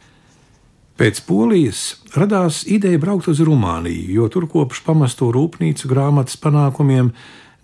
Pēc 0.95 1.25
polijas 1.27 1.97
radās 2.15 2.63
ideja 2.71 3.01
braukt 3.03 3.27
uz 3.29 3.41
Rumāniju, 3.43 4.13
jo 4.15 4.29
tur 4.31 4.47
kopš 4.51 4.85
pamesto 4.87 5.33
rūpnīcu 5.35 5.91
grāmatas 5.91 6.39
panākumiem 6.39 7.11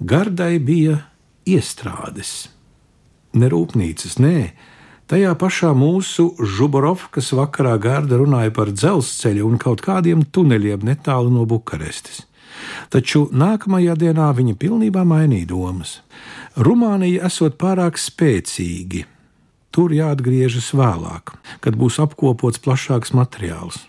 gardai 0.02 0.56
bija 0.58 0.96
iestrādes. 1.46 2.48
Ne 3.38 3.50
rūpnīcas, 3.52 4.16
nē, 4.22 4.50
tajā 5.10 5.34
pašā 5.38 5.70
mūsu 5.76 6.32
Žuborovkas 6.38 7.30
vakarā 7.38 7.76
garda 7.82 8.18
runāja 8.18 8.54
par 8.56 8.72
dzelzceļu 8.74 9.46
un 9.46 9.60
kaut 9.62 9.84
kādiem 9.86 10.24
tuneļiem 10.26 10.82
netālu 10.86 11.30
no 11.34 11.46
Bukarestes. 11.46 12.24
Taču 12.90 13.28
nākamajā 13.32 13.94
dienā 13.96 14.32
viņa 14.36 14.56
pilnībā 14.58 15.06
mainīja 15.06 15.48
domas. 15.54 16.00
Rumānija 16.58 17.30
esot 17.30 17.56
pārāk 17.60 17.96
spēcīgi, 17.98 19.06
Tur 19.70 19.92
jāatgriežas 19.94 20.72
vēlāk, 20.74 21.30
kad 21.62 21.76
būs 21.78 22.00
apkopots 22.02 22.58
plašāks 22.62 23.12
materiāls. 23.14 23.84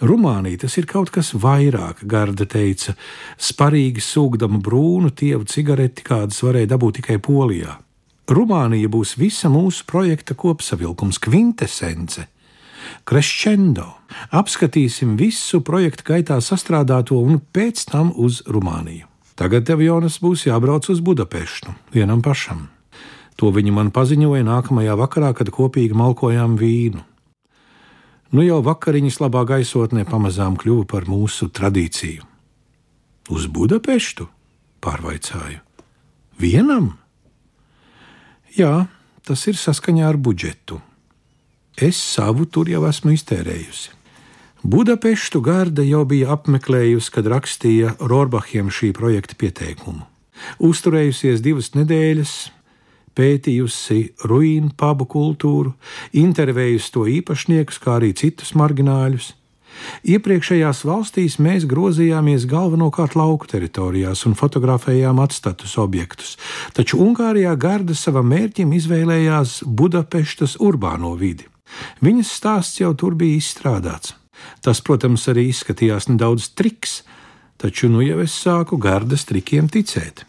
Rumānija 0.00 0.64
tas 0.64 0.76
ir 0.80 0.88
kaut 0.90 1.12
kas 1.14 1.32
vairāk, 1.34 2.02
Garda 2.10 2.46
teica, 2.48 2.96
sparīgi 3.38 4.02
sūkdama 4.02 4.58
brūnu 4.64 5.12
tievu 5.14 5.46
cigareti, 5.50 6.04
kādas 6.06 6.42
varēja 6.44 6.72
dabūt 6.74 7.00
tikai 7.00 7.20
Polijā. 7.22 7.78
Rumānija 8.30 8.90
būs 8.90 9.16
visa 9.18 9.50
mūsu 9.50 9.86
projekta 9.90 10.36
kopsavilkums, 10.38 11.18
kvintesence. 11.22 12.26
Crescendo. 13.04 13.86
Apskatīsim 14.34 15.16
visu 15.18 15.60
projekta 15.66 16.06
gaitā 16.12 16.40
sastrādāto 16.42 17.18
un 17.22 17.40
pēc 17.52 17.84
tam 17.90 18.12
uz 18.16 18.42
Rumāniju. 18.46 19.06
Tagad 19.40 19.64
tev, 19.66 19.80
Jonas, 19.80 20.18
būs 20.20 20.44
jābrauc 20.46 20.86
uz 20.92 21.00
Budapeštu 21.00 21.72
vienam 21.94 22.20
pašam. 22.22 22.68
To 23.40 23.48
viņi 23.56 23.72
man 23.72 23.88
paziņoja 23.88 24.44
nākamajā 24.44 24.96
vakarā, 25.00 25.30
kad 25.32 25.48
kopīgi 25.54 25.96
malkojām 25.96 26.58
vīnu. 26.60 27.00
Nu 28.30 28.44
jau 28.46 28.60
vakariņas 28.62 29.20
labā 29.22 29.44
gaisotnē 29.48 30.04
pamazām 30.06 30.58
kļuva 30.60 30.84
par 30.90 31.08
mūsu 31.10 31.50
tradīciju. 31.50 32.26
Uz 33.30 33.46
Budapeštu? 33.50 34.28
pārvaicāju. 34.80 35.60
Vienam? 36.40 36.94
Jā, 38.56 38.88
tas 39.26 39.46
ir 39.50 39.58
saskaņā 39.60 40.08
ar 40.08 40.18
budžetu. 40.18 40.80
Es 41.80 42.00
savu 42.00 42.46
tur 42.50 42.68
jau 42.68 42.82
esmu 42.88 43.14
iztērējusi. 43.14 43.96
Budapeštu 44.60 45.40
Garda 45.40 45.84
jau 45.86 46.02
bija 46.04 46.34
apmeklējusi, 46.34 47.12
kad 47.14 47.28
rakstīja 47.32 47.94
Rorbachiem 48.00 48.68
šī 48.72 48.90
projekta 48.96 49.36
pieteikumu. 49.40 50.04
Uzturējusies 50.60 51.40
divas 51.44 51.70
nedēļas, 51.76 52.34
pētījusi 53.18 54.00
ruīnu 54.30 54.72
pubu 54.78 55.06
kultūru, 55.10 55.74
intervējusi 56.16 56.94
to 56.94 57.04
īpašniekus, 57.18 57.80
kā 57.82 57.98
arī 57.98 58.14
citus 58.16 58.54
margināļus. 58.58 59.34
Iepriekšējās 60.10 60.82
valstīs 60.84 61.38
mēs 61.42 61.64
grozījāmies 61.70 62.46
galvenokārt 62.50 63.16
lauku 63.16 63.48
teritorijās 63.50 64.24
un 64.28 64.36
fotografējām 64.38 65.20
atstatus 65.22 65.76
objektus, 65.80 66.36
taču 66.76 67.00
Ungārijā 67.04 67.54
Garda 67.60 67.96
savam 67.96 68.28
mērķim 68.32 68.74
izvēlējās 68.76 69.60
Budapeštas 69.64 70.58
urbāno 70.60 71.14
vidi. 71.20 71.48
Viņas 72.04 72.32
stāsts 72.40 72.80
jau 72.82 72.92
tur 72.98 73.14
bija 73.18 73.38
izstrādāts. 73.38 74.16
Tas, 74.64 74.80
protams, 74.80 75.26
arī 75.30 75.50
izskatījās 75.50 76.08
nedaudz 76.10 76.50
triks, 76.56 77.02
taču 77.60 77.90
nu 77.92 78.02
jau 78.04 78.22
es 78.24 78.34
sāku 78.34 78.80
Gardas 78.80 79.26
trikiem 79.28 79.68
ticēt. 79.68 80.24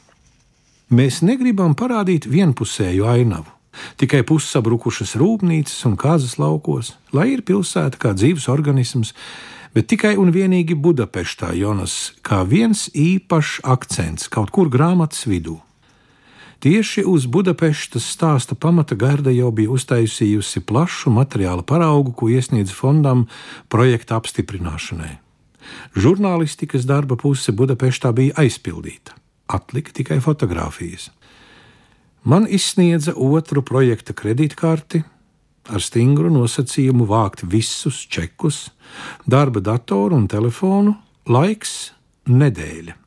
Mēs 0.91 1.21
negribam 1.23 1.71
parādīt 1.71 2.25
vienpusēju 2.27 3.05
ainavu. 3.07 3.47
Tikai 3.95 4.25
pussabrukušas 4.27 5.15
rūpnīcas 5.15 5.85
un 5.87 5.95
kāzas 5.95 6.35
laukos, 6.35 6.97
lai 7.15 7.29
ir 7.31 7.45
pilsēta 7.47 7.95
kā 7.95 8.11
dzīves 8.11 8.49
organisms, 8.51 9.13
bet 9.71 9.87
tikai 9.87 10.17
un 10.19 10.33
vienīgi 10.35 10.75
Budapeštā 10.75 11.53
Jonas 11.55 12.11
kā 12.27 12.41
viens 12.43 12.89
īpašs 12.91 13.61
akcents 13.63 14.27
kaut 14.27 14.51
kur 14.51 14.67
grāmatas 14.67 15.23
vidū. 15.31 15.61
Tieši 16.61 17.05
uz 17.07 17.23
Budapestas 17.25 18.05
stāsta 18.11 18.59
pamata 18.59 18.93
Garda 18.99 19.31
jau 19.31 19.47
bija 19.55 19.71
uztaisījusi 19.71 20.61
plašu 20.67 21.09
materiāla 21.15 21.63
paraugu, 21.63 22.11
ko 22.11 22.27
iesniedz 22.29 22.75
fondam 22.75 23.29
projekta 23.71 24.19
apstiprināšanai. 24.19 25.15
Žurnālistikas 25.95 26.83
darba 26.85 27.15
puse 27.15 27.55
Budapestā 27.55 28.11
bija 28.13 28.35
aizpildīta, 28.43 29.15
atlika 29.57 29.93
tikai 29.95 30.19
fotografijas. 30.23 31.09
Man 32.23 32.45
izsniedza 32.49 33.13
otru 33.17 33.63
projekta 33.65 34.13
kredītkarti 34.13 35.01
ar 35.69 35.81
stingru 35.81 36.29
nosacījumu 36.33 37.05
vākt 37.09 37.43
visus 37.47 38.03
čekus, 38.09 38.69
darba 39.25 39.61
datoru 39.61 40.17
un 40.17 40.27
telefonu, 40.29 40.95
laiks 41.29 41.91
nedēļa. 42.29 42.97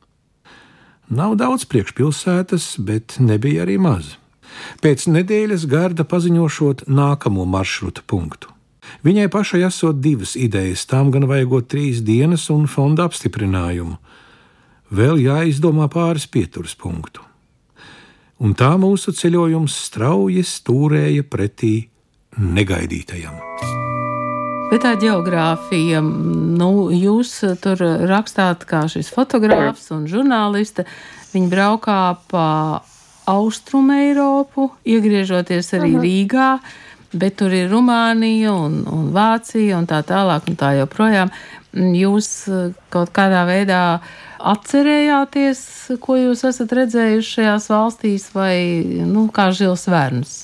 Nav 1.15 1.35
daudz 1.37 1.67
priekšpilsētas, 1.69 2.75
bet 2.81 3.19
nebija 3.21 3.63
arī 3.65 3.77
maz. 3.77 4.15
Pēc 4.81 5.05
nedēļas 5.11 5.67
Garda 5.69 6.05
paziņošot 6.07 6.87
nākamo 6.87 7.45
maršruta 7.45 8.01
punktu. 8.07 8.49
Viņai 9.05 9.27
pašai 9.33 9.61
esot 9.67 9.99
divas 10.01 10.35
idejas, 10.37 10.85
tām 10.89 11.11
gan 11.13 11.27
vajagot 11.29 11.67
trīs 11.69 12.01
dienas 12.05 12.47
un 12.53 12.65
fonda 12.69 13.05
apstiprinājumu. 13.09 13.97
Vēl 14.93 15.17
jāizdomā 15.23 15.87
pāris 15.89 16.27
pieturas 16.29 16.75
punktu. 16.77 17.23
Un 18.43 18.53
tā 18.53 18.75
mūsu 18.77 19.13
ceļojums 19.15 19.73
strauji 19.87 20.43
stūrēja 20.45 21.23
pretī 21.23 21.87
negaidītajam. 22.37 23.39
Bet 24.69 24.81
tā 24.83 24.95
geogrāfija, 24.99 26.01
nu, 26.01 26.69
jūs 26.91 27.37
tur 27.63 27.81
rakstāt, 28.09 28.65
kā 28.67 28.83
šis 28.91 29.11
fotogrāfs 29.13 29.91
un 29.95 30.07
žurnāliste, 30.09 30.87
viņi 31.33 31.51
braukā 31.51 32.01
pa 32.29 32.47
Austrumu 33.29 33.93
Eiropu, 33.93 34.69
iegriežoties 34.85 35.73
arī 35.73 35.93
-huh. 35.95 36.01
Rīgā, 36.01 36.49
bet 37.13 37.35
tur 37.35 37.53
ir 37.53 37.69
Rumānija 37.69 38.51
un, 38.51 38.83
un 38.87 39.11
Vācija 39.13 39.77
un 39.77 39.87
tā 39.87 40.03
tālāk 40.03 40.49
un 40.49 40.55
tā 40.55 40.75
joprojām. 40.79 41.31
Jūs 41.75 42.27
kaut 42.93 43.09
kādā 43.15 43.41
veidā 43.49 43.99
atcerējāties, 44.39 45.61
ko 45.99 46.15
jūs 46.15 46.45
esat 46.47 46.71
redzējuši 46.77 47.33
šajās 47.39 47.69
valstīs, 47.71 48.29
vai 48.35 48.55
nu, 49.03 49.25
kā 49.35 49.49
žils 49.55 49.83
vērns? 49.91 50.35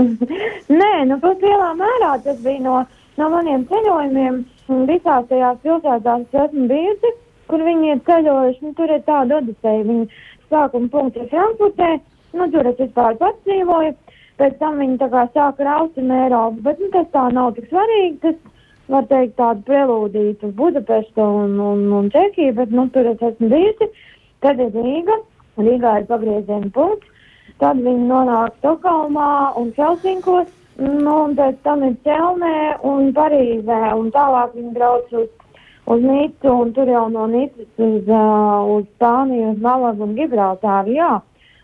Nē, 0.00 0.92
nu, 1.08 1.18
pat 1.22 1.44
lielā 1.44 1.70
mērā 1.78 2.16
tas 2.24 2.40
bija 2.42 2.62
no, 2.64 2.80
no 3.20 3.28
maniem 3.32 3.68
ceļojumiem. 3.70 4.42
Visās 4.90 5.28
tajās 5.30 5.60
pilsētās 5.62 6.34
esmu 6.42 6.66
bijusi, 6.72 7.12
kur 7.46 7.62
viņi 7.62 7.92
ir 7.94 8.02
ceļojuši. 8.08 8.64
Nu, 8.66 8.74
tur 8.80 8.90
ir 8.90 9.06
tāda 9.06 9.38
odiseja. 9.38 9.86
Viņi 9.86 10.08
sākuma 10.50 10.90
punkts 10.90 11.22
ir 11.22 11.30
Frankfurtē, 11.30 11.92
nu, 12.34 12.50
tur 12.50 12.72
es 12.72 12.82
vispār 12.82 13.16
pats 13.22 13.38
dzīvoju. 13.46 13.94
Pēc 14.36 14.58
tam 14.60 14.82
viņi 14.82 14.98
tā 15.00 15.08
kā 15.14 15.22
sāka 15.32 15.64
ar 15.64 15.72
Austrumu 15.78 16.18
Eiropu, 16.26 16.60
bet 16.66 16.82
nu, 16.82 16.90
tas 16.92 17.06
tā 17.14 17.28
nav 17.32 17.54
tik 17.56 17.70
svarīgi. 17.70 18.18
Tas, 18.26 18.55
var 18.92 19.06
teikt, 19.10 19.36
tādu 19.40 19.64
prelūdītu 19.66 20.50
uz 20.50 20.54
Budapestu 20.58 21.22
un, 21.22 21.56
un, 21.60 21.86
un 21.98 22.10
Čehiju, 22.14 22.54
bet 22.58 22.74
nu, 22.74 22.86
tur 22.94 23.08
es 23.10 23.22
esmu 23.22 23.50
bijusi. 23.52 23.90
Tad 24.44 24.60
ir 24.62 24.74
Rīga. 24.74 25.16
Rīgā 25.56 25.92
ir 26.00 26.08
pagrieziena 26.10 26.70
punkts. 26.74 27.12
Tad 27.62 27.80
viņi 27.80 28.08
nonāk 28.10 28.56
Stokholmā 28.58 29.30
un 29.56 29.70
Helsinkos, 29.78 30.48
nu, 30.76 31.12
un 31.12 31.36
pēc 31.38 31.56
tam 31.64 31.84
ir 31.86 31.94
Ķelnē 32.04 32.56
un 32.84 33.12
Parīzē, 33.16 33.78
un 33.96 34.10
tālāk 34.12 34.52
viņi 34.58 34.72
brauc 34.74 35.14
uz, 35.16 35.30
uz 35.88 36.02
Nicu, 36.04 36.50
un 36.52 36.74
tur 36.76 36.90
jau 36.92 37.06
no 37.12 37.24
Nicas 37.32 37.70
uz, 37.80 38.02
uh, 38.10 38.66
uz 38.74 38.84
Spāniju, 38.98 39.54
uz 39.54 39.62
Malagu 39.64 40.04
un 40.04 40.12
Gibraltāru, 40.18 40.98
jā. 40.98 41.14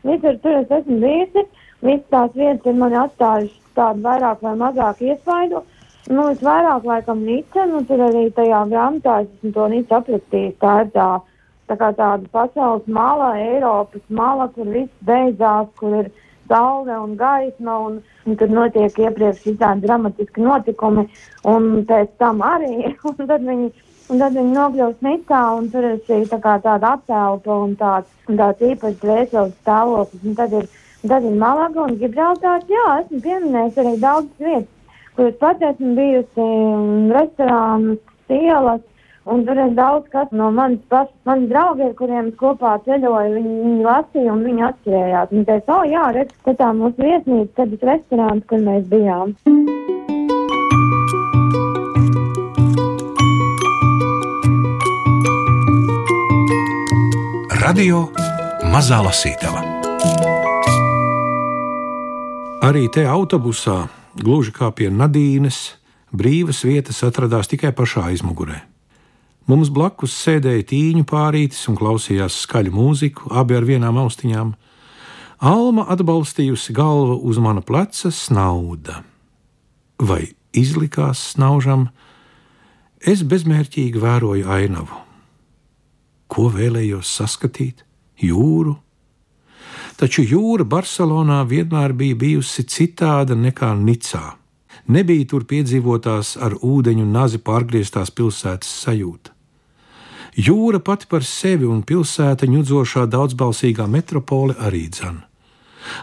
Visur 0.07 0.39
tur 0.43 0.63
es 0.63 0.73
esmu 0.79 0.97
bijusi, 1.05 1.45
visas 1.85 2.09
tās 2.15 2.33
vietas 2.39 2.73
ir 2.73 2.81
mani 2.81 2.99
atstājušas 3.03 3.77
tādu 3.77 4.07
vairāk 4.07 4.41
vai 4.47 4.55
mazāk 4.65 5.05
iespaidu. 5.05 5.61
Nu, 6.11 6.25
es 6.33 6.41
vairāk 6.43 6.87
laikam 6.89 7.21
Nica, 7.23 7.67
nu, 7.71 7.85
tur 7.87 8.01
arī 8.09 8.25
tajā 8.35 8.65
grāmatā 8.71 9.21
es 9.23 9.29
esmu 9.37 9.53
to 9.55 9.69
Nicu 9.71 9.95
aprakstījis, 10.01 10.57
tā 10.63 10.81
ir 10.83 10.91
tā 10.97 11.11
tā 11.73 11.79
kā 11.81 11.93
tāda 11.97 12.29
pasaules 12.33 12.89
mala, 12.91 13.33
Eiropas 13.41 14.03
mala, 14.09 14.49
kur 14.55 14.69
viss 14.69 15.07
beidzās, 15.09 15.71
kur 15.81 15.95
ir 16.03 16.11
saule 16.51 16.99
un 16.99 17.15
gaisma, 17.17 17.79
un, 17.87 18.01
un 18.27 18.37
tur 18.41 18.51
notiek 18.53 18.99
iepriekš 19.07 19.47
visādi 19.47 19.87
dramatiski 19.87 20.45
notikumi, 20.45 21.07
un 21.55 21.71
pēc 21.89 22.13
tam 22.21 22.45
arī, 22.45 22.93
un 23.09 23.17
tad 23.23 23.47
viņi, 23.49 23.71
un 24.11 24.23
tad 24.25 24.37
viņi 24.37 24.55
nokļūst 24.59 25.07
mitā, 25.07 25.43
un 25.59 25.71
tur 25.73 25.89
ir 25.93 25.99
šī 26.09 26.23
tā 26.35 26.43
kā 26.45 26.59
tāda 26.67 26.97
apelpa 26.99 27.59
un 27.65 27.75
tāds, 27.81 28.13
tāds 28.29 28.69
īpašs 28.73 29.01
dvēseles 29.07 29.57
stāvoklis, 29.63 30.29
un 30.29 30.39
tad 30.43 30.59
ir, 30.61 30.69
tad 31.07 31.31
ir 31.31 31.41
Malaga 31.41 31.87
un 31.87 31.97
Gibraltārs, 32.03 32.69
jā, 32.69 32.87
esmu 33.01 33.23
pieminējis 33.25 33.83
arī 33.85 33.97
daudzas 34.03 34.49
vietas, 34.49 34.72
kur 35.17 35.29
es 35.29 35.37
pats 35.43 35.69
esmu 35.73 35.93
bijusi, 35.99 36.49
restorānus, 37.13 38.01
ielas, 38.33 38.83
Un 39.23 39.45
tur 39.47 39.55
ir 39.55 39.75
daudz 39.79 40.09
kas 40.11 40.31
no 40.35 40.49
manis 40.51 40.81
pašas, 40.91 41.15
mani 41.29 41.47
draugi, 41.47 41.85
ar 41.87 41.93
kuriem 41.99 42.33
es 42.33 42.39
kopā 42.41 42.73
ceļoju, 42.83 43.37
viņi, 43.37 43.53
viņi 43.67 43.85
lasīja 43.87 44.33
un 44.33 44.43
viņi 44.43 44.65
atcerējās. 44.67 45.31
Viņi 45.31 45.45
teica, 45.47 45.77
oh, 45.77 45.85
jā, 45.87 46.09
redz, 46.17 46.35
ka 46.43 46.57
tā 46.59 46.73
mūsu 46.75 47.07
viesnīca, 47.07 47.53
tad 47.61 47.77
ir 47.77 47.87
restorāns, 47.87 48.43
kur 48.51 48.67
mēs 48.67 48.83
bijām. 48.91 49.37
Radio 57.63 58.09
Mazā 58.75 58.99
Lasītava. 59.07 59.63
Arī 62.67 62.89
te 62.91 63.07
autobusā, 63.07 63.85
gluži 64.19 64.53
kā 64.55 64.69
pie 64.75 64.91
Nadīnes, 64.93 65.77
brīvas 66.13 66.63
vietas 66.67 67.03
atradās 67.07 67.49
tikai 67.51 67.73
pašā 67.77 68.09
aizmugurē. 68.13 68.61
Mums 69.51 69.73
blakus 69.75 70.15
sēdēja 70.23 70.67
tīņu 70.71 71.07
pārītis 71.09 71.65
un 71.71 71.79
klausījās 71.79 72.37
skaļu 72.45 72.75
mūziku, 72.77 73.33
abi 73.35 73.57
ar 73.59 73.67
vienām 73.67 73.99
austiņām. 74.05 74.53
Alma 75.43 75.89
atbalstījusi 75.91 76.75
galvu 76.77 77.17
uz 77.27 77.41
mana 77.43 77.65
pleca 77.67 78.13
snauda. 78.15 79.01
Vai 79.99 80.31
izlikās 80.55 81.33
snaužam, 81.33 81.89
es 83.03 83.25
bezmērķīgi 83.27 83.99
vēroju 83.99 84.47
ainavu. 84.47 85.01
Ko 86.31 86.47
vēlējos 86.55 87.11
saskatīt? 87.19 87.83
Jūru. 88.23 88.77
Taču 90.01 90.25
jūra 90.25 90.65
Barcelonā 90.65 91.43
vienmēr 91.49 91.93
bija 91.93 92.17
bijusi 92.19 92.65
citāda 92.65 93.37
nekā 93.39 93.75
Nicā. 93.79 94.37
Nebija 94.89 95.29
tur 95.31 95.45
piedzīvotās 95.47 96.37
ar 96.43 96.57
ūdeņu 96.59 97.05
nazi 97.07 97.39
pārgrieztās 97.39 98.11
pilsētas 98.11 98.71
sajūta. 98.83 99.31
Jūra 100.33 100.81
pati 100.81 101.07
par 101.11 101.27
sevi 101.29 101.69
un 101.69 101.83
pilsēta 101.85 102.49
ņudzošā 102.49 103.05
daudzbalsīgā 103.13 103.85
metropole 103.87 104.57
arī 104.59 104.87
dzana. 104.89 105.29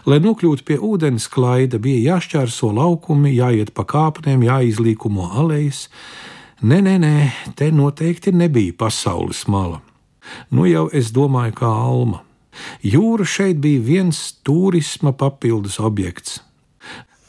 Lai 0.06 0.20
nokļūtu 0.20 0.64
pie 0.68 0.76
ūdens 0.76 1.26
klaida, 1.32 1.80
bija 1.82 2.14
jāšķērso 2.14 2.70
laukumi, 2.76 3.32
jāiet 3.34 3.72
pa 3.74 3.86
kāpnēm, 3.88 4.44
jāizlīkumo 4.46 5.30
alejas. 5.40 5.88
Nē, 6.60 6.80
nē, 6.84 6.96
nē, 7.00 7.14
te 7.56 7.70
noteikti 7.72 8.32
nebija 8.36 8.76
pasaules 8.76 9.46
mala. 9.48 9.80
Nu 10.52 10.68
jau 10.68 10.86
es 10.92 11.10
domāju, 11.16 11.56
kā 11.62 11.70
alma. 11.72 12.20
Jūra 12.82 13.26
šeit 13.28 13.60
bija 13.62 13.82
viens 13.84 14.22
turisma 14.44 15.12
papildus 15.16 15.80
objekts 15.80 16.40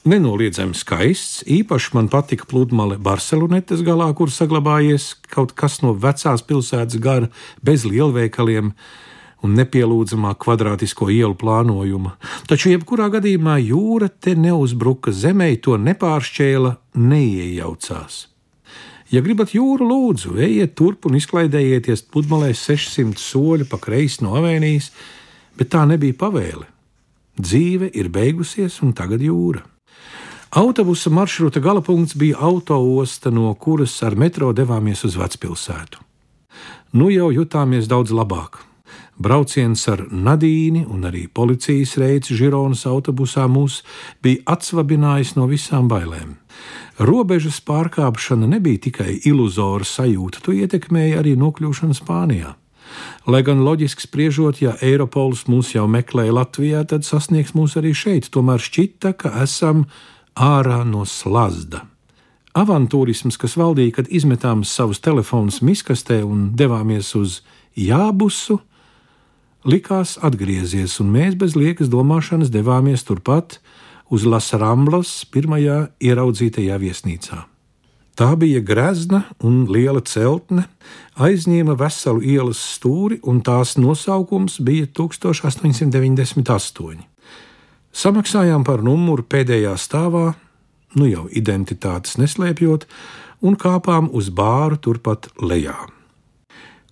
nenoliedzami 0.07 0.77
skaists. 0.77 1.43
Īpaši 1.49 1.93
man 1.97 2.09
patika 2.11 2.47
pludmale 2.49 2.97
Barcelonetes 3.01 3.83
galā, 3.85 4.09
kur 4.17 4.33
saglabājies 4.33 5.13
kaut 5.31 5.53
kas 5.57 5.81
no 5.85 5.93
vecās 5.93 6.43
pilsētas 6.47 6.99
gara, 7.01 7.29
bez 7.63 7.85
lielveikaliem 7.85 8.73
un 9.41 9.55
nepielūdzamā 9.57 10.35
kvadrātisko 10.41 11.09
ielu 11.13 11.37
plānojuma. 11.37 12.15
Taču, 12.49 12.69
jebkurā 12.75 13.09
gadījumā, 13.13 13.57
jūra 13.65 14.09
te 14.09 14.35
neuzbruka 14.37 15.13
zemē, 15.13 15.55
to 15.65 15.79
nepāršķēla, 15.81 16.75
neiejaucās. 16.97 18.27
Ja 19.11 19.19
gribat 19.19 19.51
jūru, 19.51 19.83
lūdzu, 19.89 20.37
ejiet 20.39 20.77
turp 20.79 21.09
un 21.09 21.17
izklaidējieties 21.19 22.05
pludmalē 22.13 22.53
600 22.55 23.19
soļu 23.19 23.67
pa 23.67 23.79
kreisi 23.81 24.23
no 24.23 24.37
avēnijas, 24.39 24.87
bet 25.59 25.73
tā 25.73 25.83
nebija 25.89 26.15
pavēle. 26.21 26.63
Dzīve 27.35 27.89
ir 27.91 28.07
beigusies, 28.13 28.79
un 28.85 28.93
tagad 28.95 29.23
jūra. 29.23 29.65
Autobusa 30.55 31.11
maršruta 31.11 31.59
galapunkts 31.63 32.15
bija 32.15 32.39
autoosta, 32.39 33.31
no 33.31 33.51
kuras 33.55 33.97
ar 34.03 34.15
metro 34.15 34.53
devāmies 34.55 35.03
uz 35.07 35.15
vecpilsētu. 35.19 35.99
Nu 36.95 37.07
jau 37.11 37.29
jutāmies 37.35 37.87
daudz 37.91 38.11
labāk. 38.15 38.61
Brauciens 39.21 39.83
ar 39.91 40.05
Nadīni 40.11 40.85
un 40.87 41.03
arī 41.07 41.27
policijas 41.27 41.97
reici 41.99 42.35
Žironas 42.35 42.83
autobusā 42.89 43.43
mūs 43.47 43.81
bija 44.23 44.43
atsvabinājis 44.55 45.35
no 45.35 45.47
visām 45.51 45.91
bailēm. 45.91 46.37
Robežas 47.01 47.57
pārkāpšana 47.65 48.45
nebija 48.45 48.83
tikai 48.85 49.15
iluzora 49.25 49.85
sajūta, 49.87 50.43
to 50.45 50.53
ietekmēja 50.53 51.21
arī 51.23 51.33
nokļūšana 51.39 51.97
Spānijā. 51.97 52.53
Lai 53.25 53.41
gan 53.47 53.63
loģiski 53.65 54.05
spriežot, 54.05 54.59
ja 54.61 54.75
Eiropols 54.85 55.47
mūs 55.49 55.71
jau 55.73 55.87
meklēja 55.89 56.35
Latvijā, 56.35 56.83
tad 56.85 57.07
sasniegs 57.07 57.55
mūs 57.57 57.77
arī 57.79 57.95
šeit. 57.97 58.29
Tomēr 58.29 58.61
šķita, 58.61 59.15
ka 59.17 59.33
esam 59.41 59.87
ārā 60.37 60.83
no 60.85 61.07
slazda. 61.09 61.87
Avantūrisms, 62.57 63.39
kas 63.39 63.55
valdīja, 63.57 63.95
kad 64.01 64.11
izmetām 64.11 64.65
savus 64.67 64.99
telefonus 65.01 65.61
miskastē 65.63 66.19
un 66.27 66.51
devāmies 66.59 67.13
uz 67.15 67.39
jābusu, 67.79 68.59
likās 69.65 70.17
atgriezies, 70.21 70.99
un 71.01 71.13
mēs 71.15 71.37
bez 71.39 71.55
liekas 71.55 71.89
domāšanas 71.89 72.51
devāmies 72.53 73.07
turpat 73.07 73.57
uz 74.11 74.25
Las 74.27 74.51
Ramblas 74.53 75.23
pirmajā 75.31 75.87
ieraudzītajā 76.03 76.75
viesnīcā. 76.81 77.45
Tā 78.19 78.35
bija 78.35 78.59
grezna 78.59 79.23
un 79.39 79.63
liela 79.71 80.01
celtne, 80.03 80.65
aizņēma 81.15 81.77
veselu 81.79 82.21
ielas 82.33 82.59
stūri, 82.75 83.21
un 83.23 83.39
tās 83.41 83.77
nosaukums 83.79 84.59
bija 84.61 84.85
1898. 84.99 86.99
Samaksājām 87.91 88.63
par 88.67 88.83
numuru 88.83 89.23
pēdējā 89.23 89.77
stāvā, 89.79 90.33
nu 90.99 91.07
jau 91.07 91.25
identitātes 91.31 92.19
neslēpjot, 92.19 92.85
un 93.47 93.55
kāpām 93.55 94.11
uz 94.11 94.29
bāru 94.29 94.77
turpat 94.77 95.31
lejā. 95.41 95.87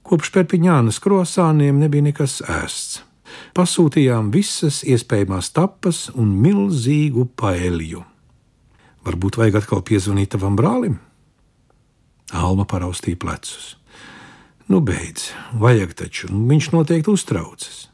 Kopš 0.02 0.32
Perpiņānas 0.34 1.00
krosāniem 1.04 1.84
nebija 1.84 2.10
nekas 2.10 2.42
ēsts. 2.48 3.09
Pasūtījām 3.58 4.32
visas 4.34 4.84
iespējamās 4.88 5.52
tapas 5.56 6.08
un 6.14 6.32
milzīgu 6.44 7.28
paeļu. 7.40 8.06
Varbūt 9.08 9.40
vajag 9.40 9.62
atkal 9.62 9.84
piezvanīt 9.86 10.34
tavam 10.36 10.58
brālim? 10.60 11.00
Alma 12.36 12.66
paraustīja 12.70 13.18
plecus. 13.18 13.76
Nu, 14.70 14.84
beidz, 14.86 15.32
vajag 15.58 15.96
taču, 15.98 16.28
viņš 16.30 16.68
noteikti 16.76 17.10
uztraucas. 17.10 17.88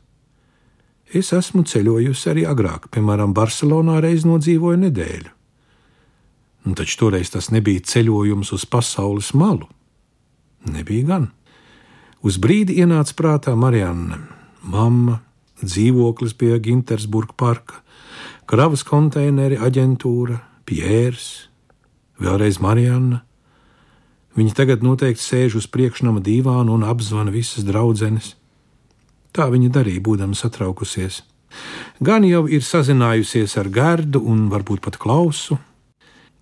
Es 1.16 1.32
esmu 1.32 1.64
ceļojusi 1.64 2.32
arī 2.34 2.44
agrāk, 2.50 2.90
piemēram, 2.92 3.32
Barcelonā 3.38 4.02
reiz 4.04 4.26
nodzīvoju 4.28 4.82
nedēļu. 4.82 5.32
Un 6.66 6.76
taču 6.76 6.98
toreiz 7.00 7.30
tas 7.32 7.52
nebija 7.54 7.86
ceļojums 7.86 8.52
uz 8.58 8.66
pasaules 8.68 9.32
malu. 9.38 9.70
Nebija 10.66 11.08
gan. 11.08 11.30
Uz 12.26 12.40
brīdi 12.42 12.80
ienāca 12.82 13.14
prātā 13.16 13.54
Marianne, 13.56 14.18
mamma, 14.66 15.22
dzīvoklis 15.64 16.36
pie 16.38 16.56
Gintersburga 16.60 17.36
parka, 17.38 17.82
kravas 18.50 18.84
konteineri 18.88 19.60
aģentūra, 19.62 20.40
Pjērs, 20.66 21.28
vēlreiz 22.22 22.58
Marianne. 22.64 23.22
Viņa 24.36 24.56
tagad 24.58 24.82
noteikti 24.84 25.22
sēž 25.22 25.60
uz 25.62 25.68
priekšnama 25.72 26.24
divāna 26.24 26.74
un 26.74 26.84
apzvana 26.84 27.32
visas 27.32 27.64
draudzenes. 27.68 28.34
Tā 29.36 29.48
viņa 29.52 29.70
darīja, 29.78 30.04
būdama 30.04 30.36
satraukusies. 30.36 31.22
Gan 32.04 32.26
jau 32.28 32.46
ir 32.52 32.66
sazinājusies 32.66 33.56
ar 33.62 33.70
Gerdu 33.72 34.24
un 34.28 34.50
varbūt 34.52 34.84
pat 34.84 34.98
Klausu, 35.00 35.60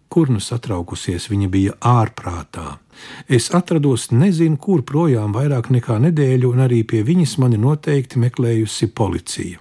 kur 0.09 0.31
nu 0.33 0.41
satraukusies 0.41 1.29
viņa 1.29 1.49
bija 1.53 1.77
ārprātā. 1.81 2.82
Es 3.27 3.49
atrados 3.55 4.09
nezinu, 4.11 4.57
kur 4.57 4.83
projām 4.87 5.33
vairāk 5.35 5.69
nekā 5.73 5.99
nedēļu, 6.07 6.53
un 6.53 6.63
arī 6.65 6.83
pie 6.87 7.03
viņas 7.07 7.37
mani 7.43 7.59
noteikti 7.61 8.21
meklējusi 8.21 8.89
policija. 8.95 9.59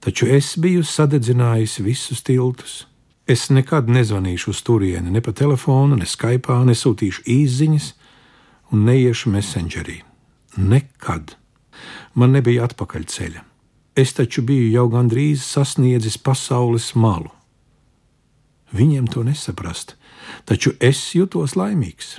Taču 0.00 0.28
es 0.30 0.52
biju 0.62 0.84
sadedzinājusi 0.86 1.82
visus 1.82 2.22
tiltus. 2.22 2.84
Es 3.26 3.48
nekad 3.50 3.88
nezvanīšu 3.90 4.52
uz 4.52 4.60
turieni, 4.62 5.10
ne 5.10 5.20
pa 5.20 5.32
telefonu, 5.34 5.96
ne 5.98 6.06
Skype, 6.06 6.60
nesūtīšu 6.68 7.24
īsiņas 7.26 7.88
un 8.70 8.84
neiešu 8.86 9.32
messengerī. 9.34 9.98
Nekad. 10.56 11.34
Man 12.14 12.36
nebija 12.36 12.68
atpakaļceļa. 12.68 13.42
Es 13.98 14.12
taču 14.14 14.44
biju 14.46 14.68
jau 14.70 14.86
gandrīz 14.92 15.42
sasniedzis 15.42 16.20
pasaules 16.22 16.92
malu. 16.94 17.32
Viņiem 18.76 19.10
to 19.10 19.24
nesaprast, 19.26 19.95
taču 20.48 20.72
es 20.80 21.00
jutos 21.14 21.56
laimīgs. 21.58 22.16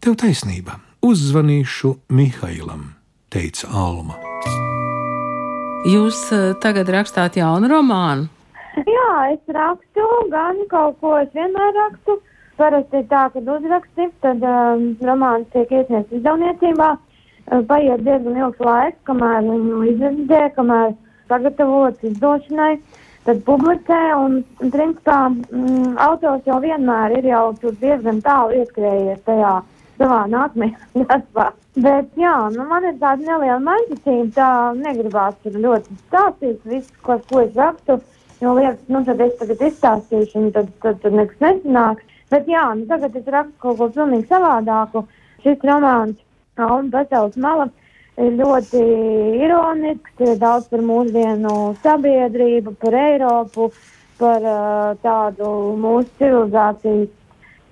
Tev 0.00 0.16
taisnība, 0.20 0.78
uzzvanīšu 1.04 1.94
Mihailam, 2.16 2.94
teica 3.32 3.68
Alma. 3.68 4.16
Jūs 5.88 6.20
uh, 6.36 6.52
tagad 6.60 6.88
rakstāt 6.92 7.38
jaunu 7.40 7.68
romānu? 7.72 8.28
Jā, 8.76 9.12
es 9.34 9.54
rakstu 9.54 10.06
gan 10.32 10.60
kaut 10.72 10.98
ko, 11.00 11.16
es 11.20 11.30
vienmēr 11.36 11.72
rakstu. 11.76 12.18
Parasti 12.60 13.00
ir 13.00 13.06
tā, 13.08 13.26
ka 13.32 13.40
uzraksti, 13.40 14.10
tad 14.20 14.42
um, 14.44 14.90
romāns 15.04 15.48
tiek 15.54 15.70
iesniegts 15.72 16.18
izdevniecībā. 16.20 16.90
Uh, 16.96 17.62
paiet 17.68 18.04
diezgan 18.04 18.36
ilgs 18.36 18.60
laiks, 18.64 19.00
kamēr 19.08 19.46
viņu 19.48 19.84
izvērtē, 19.94 20.42
kamēr 20.58 20.92
sagatavots 21.32 22.10
izdošanai. 22.12 22.74
Uh, 22.76 22.99
tad 23.26 23.42
publicē. 23.46 24.00
Un, 24.18 24.40
un 24.62 24.72
principā, 24.74 25.18
mm, 25.30 25.96
autors 26.06 26.46
jau 26.48 26.60
vienmēr 26.62 27.18
ir 27.18 27.30
jau 27.32 27.44
diezgan 27.62 28.22
tālu 28.24 28.60
ieskrējies 28.60 29.24
tajā 29.26 29.56
savā 30.00 30.20
nākamajā 30.32 31.04
darbā. 31.10 31.50
Bet, 31.80 32.08
jā, 32.18 32.34
nu, 32.54 32.64
man 32.70 32.86
ir 32.88 32.96
tāda 33.02 33.22
neliela 33.22 33.60
maģicība, 33.62 34.30
tā 34.36 34.48
negribās 34.78 35.36
tur 35.44 35.58
ļoti 35.66 35.98
stāstīt 36.06 36.64
visu, 36.66 36.96
ko, 37.06 37.20
ko 37.30 37.44
es 37.44 37.52
rakstu. 37.58 38.00
Jo 38.40 38.54
liekas, 38.56 38.80
nu, 38.88 39.02
tad 39.04 39.20
es 39.20 39.36
tagad 39.36 39.60
izstāstīšu, 39.68 40.38
un 40.40 40.48
tad, 40.54 40.72
tad, 40.82 40.98
tad 41.02 41.14
nekas 41.14 41.42
nesanāks. 41.44 42.16
Bet, 42.32 42.48
jā, 42.48 42.64
nu, 42.78 42.86
tagad 42.88 43.16
es 43.20 43.28
rakstu 43.28 43.62
kaut 43.62 43.78
ko 43.78 43.90
pilnīgi 43.94 44.30
savādāku. 44.30 45.04
Šis 45.44 45.62
romāns, 45.68 46.18
Alma 46.60 46.90
pasaules 46.92 47.36
mala, 47.40 47.68
ir 48.24 48.36
ļoti 48.38 48.82
ironisks, 49.44 50.16
ir 50.24 50.36
daudz 50.40 50.68
par 50.72 50.82
mūsdienu 50.84 51.54
sabiedrību, 51.84 52.74
par 52.82 52.96
Eiropu, 53.00 53.70
par 54.20 54.44
uh, 54.44 54.90
tādu 55.04 55.52
mūsu 55.80 56.10
civilizācijas. 56.20 57.08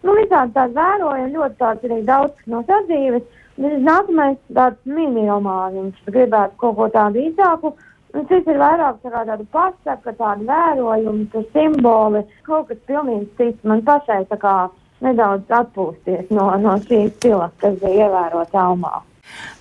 Nu, 0.06 0.14
visādi 0.14 0.54
tādi 0.54 0.78
vērojami, 0.78 1.34
ļoti 1.34 1.58
tāds 1.58 1.84
arī 1.88 1.98
daudz 2.06 2.48
no 2.52 2.62
sadzīves. 2.68 3.26
Nākamais 3.58 4.38
tāds 4.54 4.78
mini-romāniņš, 4.87 6.02
gribētu 6.14 6.61
kaut 6.62 6.76
ko 6.78 6.87
tādu 6.94 7.24
īsāku. 7.26 7.74
Un 8.14 8.24
šis 8.30 8.46
ir 8.48 8.61
vairāk 8.61 9.02
tā 9.02 9.11
tāda 9.12 9.44
pasaka, 9.52 10.14
tāda 10.16 10.46
vērojuma, 10.48 11.26
tā 11.34 11.42
simboli, 11.52 12.22
kaut 12.46 12.70
kas 12.70 12.78
pilnīgi 12.88 13.26
cits. 13.37 13.66
Man 13.68 13.82
pašai 13.84 14.22
tā 14.30 14.38
kā 14.40 14.54
nedaudz 15.04 15.50
atpūsties 15.58 16.30
no, 16.34 16.48
no 16.62 16.78
šīs 16.87 17.12
stila, 17.18 17.50
kas 17.61 17.76
bija 17.82 18.06
ievērots 18.06 18.56
Almā. 18.62 19.02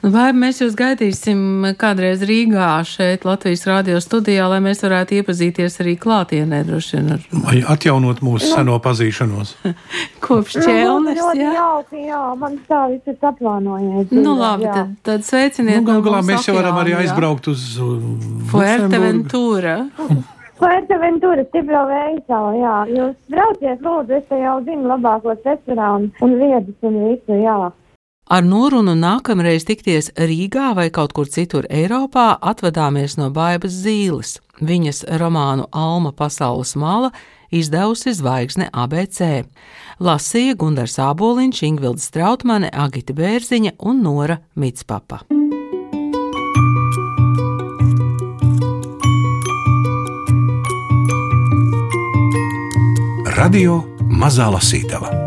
Nu, 0.04 0.12
vai 0.14 0.28
mēs 0.38 0.62
jūs 0.62 0.76
gaidīsim 0.78 1.40
kādreiz 1.82 2.22
Rīgā 2.28 2.70
šeit 2.86 3.26
Latvijas 3.26 3.66
radio 3.66 3.98
studijā, 4.04 4.46
lai 4.52 4.60
mēs 4.62 4.84
varētu 4.86 5.18
iepazīties 5.18 5.80
arī 5.82 5.96
klātienē 5.98 6.62
droši 6.68 7.00
vien 7.00 7.16
ar... 7.16 7.24
Vai 7.48 7.58
atjaunot 7.76 8.22
mūsu 8.26 8.52
seno 8.52 8.78
pazīšanos? 8.84 9.56
Kopš 10.26 10.60
ķelnes, 10.62 11.18
nu, 11.18 11.32
jā. 11.40 11.52
Jauki, 11.58 12.04
jā, 12.12 12.22
man 12.38 12.60
tā 12.70 12.84
viss 12.94 13.10
ir 13.10 13.18
saplānojies. 13.24 14.14
Nu 14.14 14.38
labi, 14.38 14.70
tad, 14.70 14.94
tad 15.08 15.26
sveiciniet. 15.26 15.82
Nu, 15.82 15.88
gal 15.90 16.06
galā 16.06 16.22
no 16.22 16.30
mēs 16.30 16.46
jau 16.46 16.56
varam 16.60 16.78
arī 16.84 16.94
aizbraukt 17.02 17.50
uz 17.50 17.68
uh, 17.82 17.98
Fuerteventura. 18.54 19.80
Fuerteventura, 20.58 21.44
stipro 21.50 21.84
veidā, 21.90 22.44
jā. 22.58 22.78
Jūs 22.94 23.18
brauciet, 23.34 23.82
lūdzu, 23.82 24.16
es 24.18 24.30
te 24.30 24.40
jau 24.42 24.56
zinu 24.66 24.90
labākos 24.90 25.44
restorānus 25.46 26.24
un 26.26 26.34
vietas 26.40 26.88
un 26.90 26.98
visu, 27.04 27.42
jā. 27.42 27.58
Ar 28.28 28.44
norunu 28.44 28.92
nākamreiz 28.92 29.64
tikties 29.64 30.10
Rīgā 30.20 30.74
vai 30.76 30.90
kaut 30.92 31.14
kur 31.16 31.30
citur 31.32 31.64
Eiropā 31.72 32.34
atvadāmies 32.44 33.16
no 33.16 33.30
Baibas 33.32 33.78
Zīles. 33.86 34.42
Viņas 34.60 35.06
romānu 35.22 35.70
Alma 35.72 36.12
pasaules 36.12 36.76
mala 36.76 37.14
izdevusi 37.56 38.12
zvaigzne 38.18 38.68
ABC. 38.74 39.48
Lasīja 40.04 40.58
Gundars 40.60 40.98
Āboliņš, 41.00 41.64
Ingvilda 41.70 42.04
Strautmane, 42.04 42.68
Agita 42.74 43.16
Bērziņa 43.16 43.78
un 43.88 44.04
Nora 44.04 44.42
Mitspapa. 44.60 45.24
Radio 53.38 53.80
Mazā 54.12 54.52
Lasītava 54.52 55.27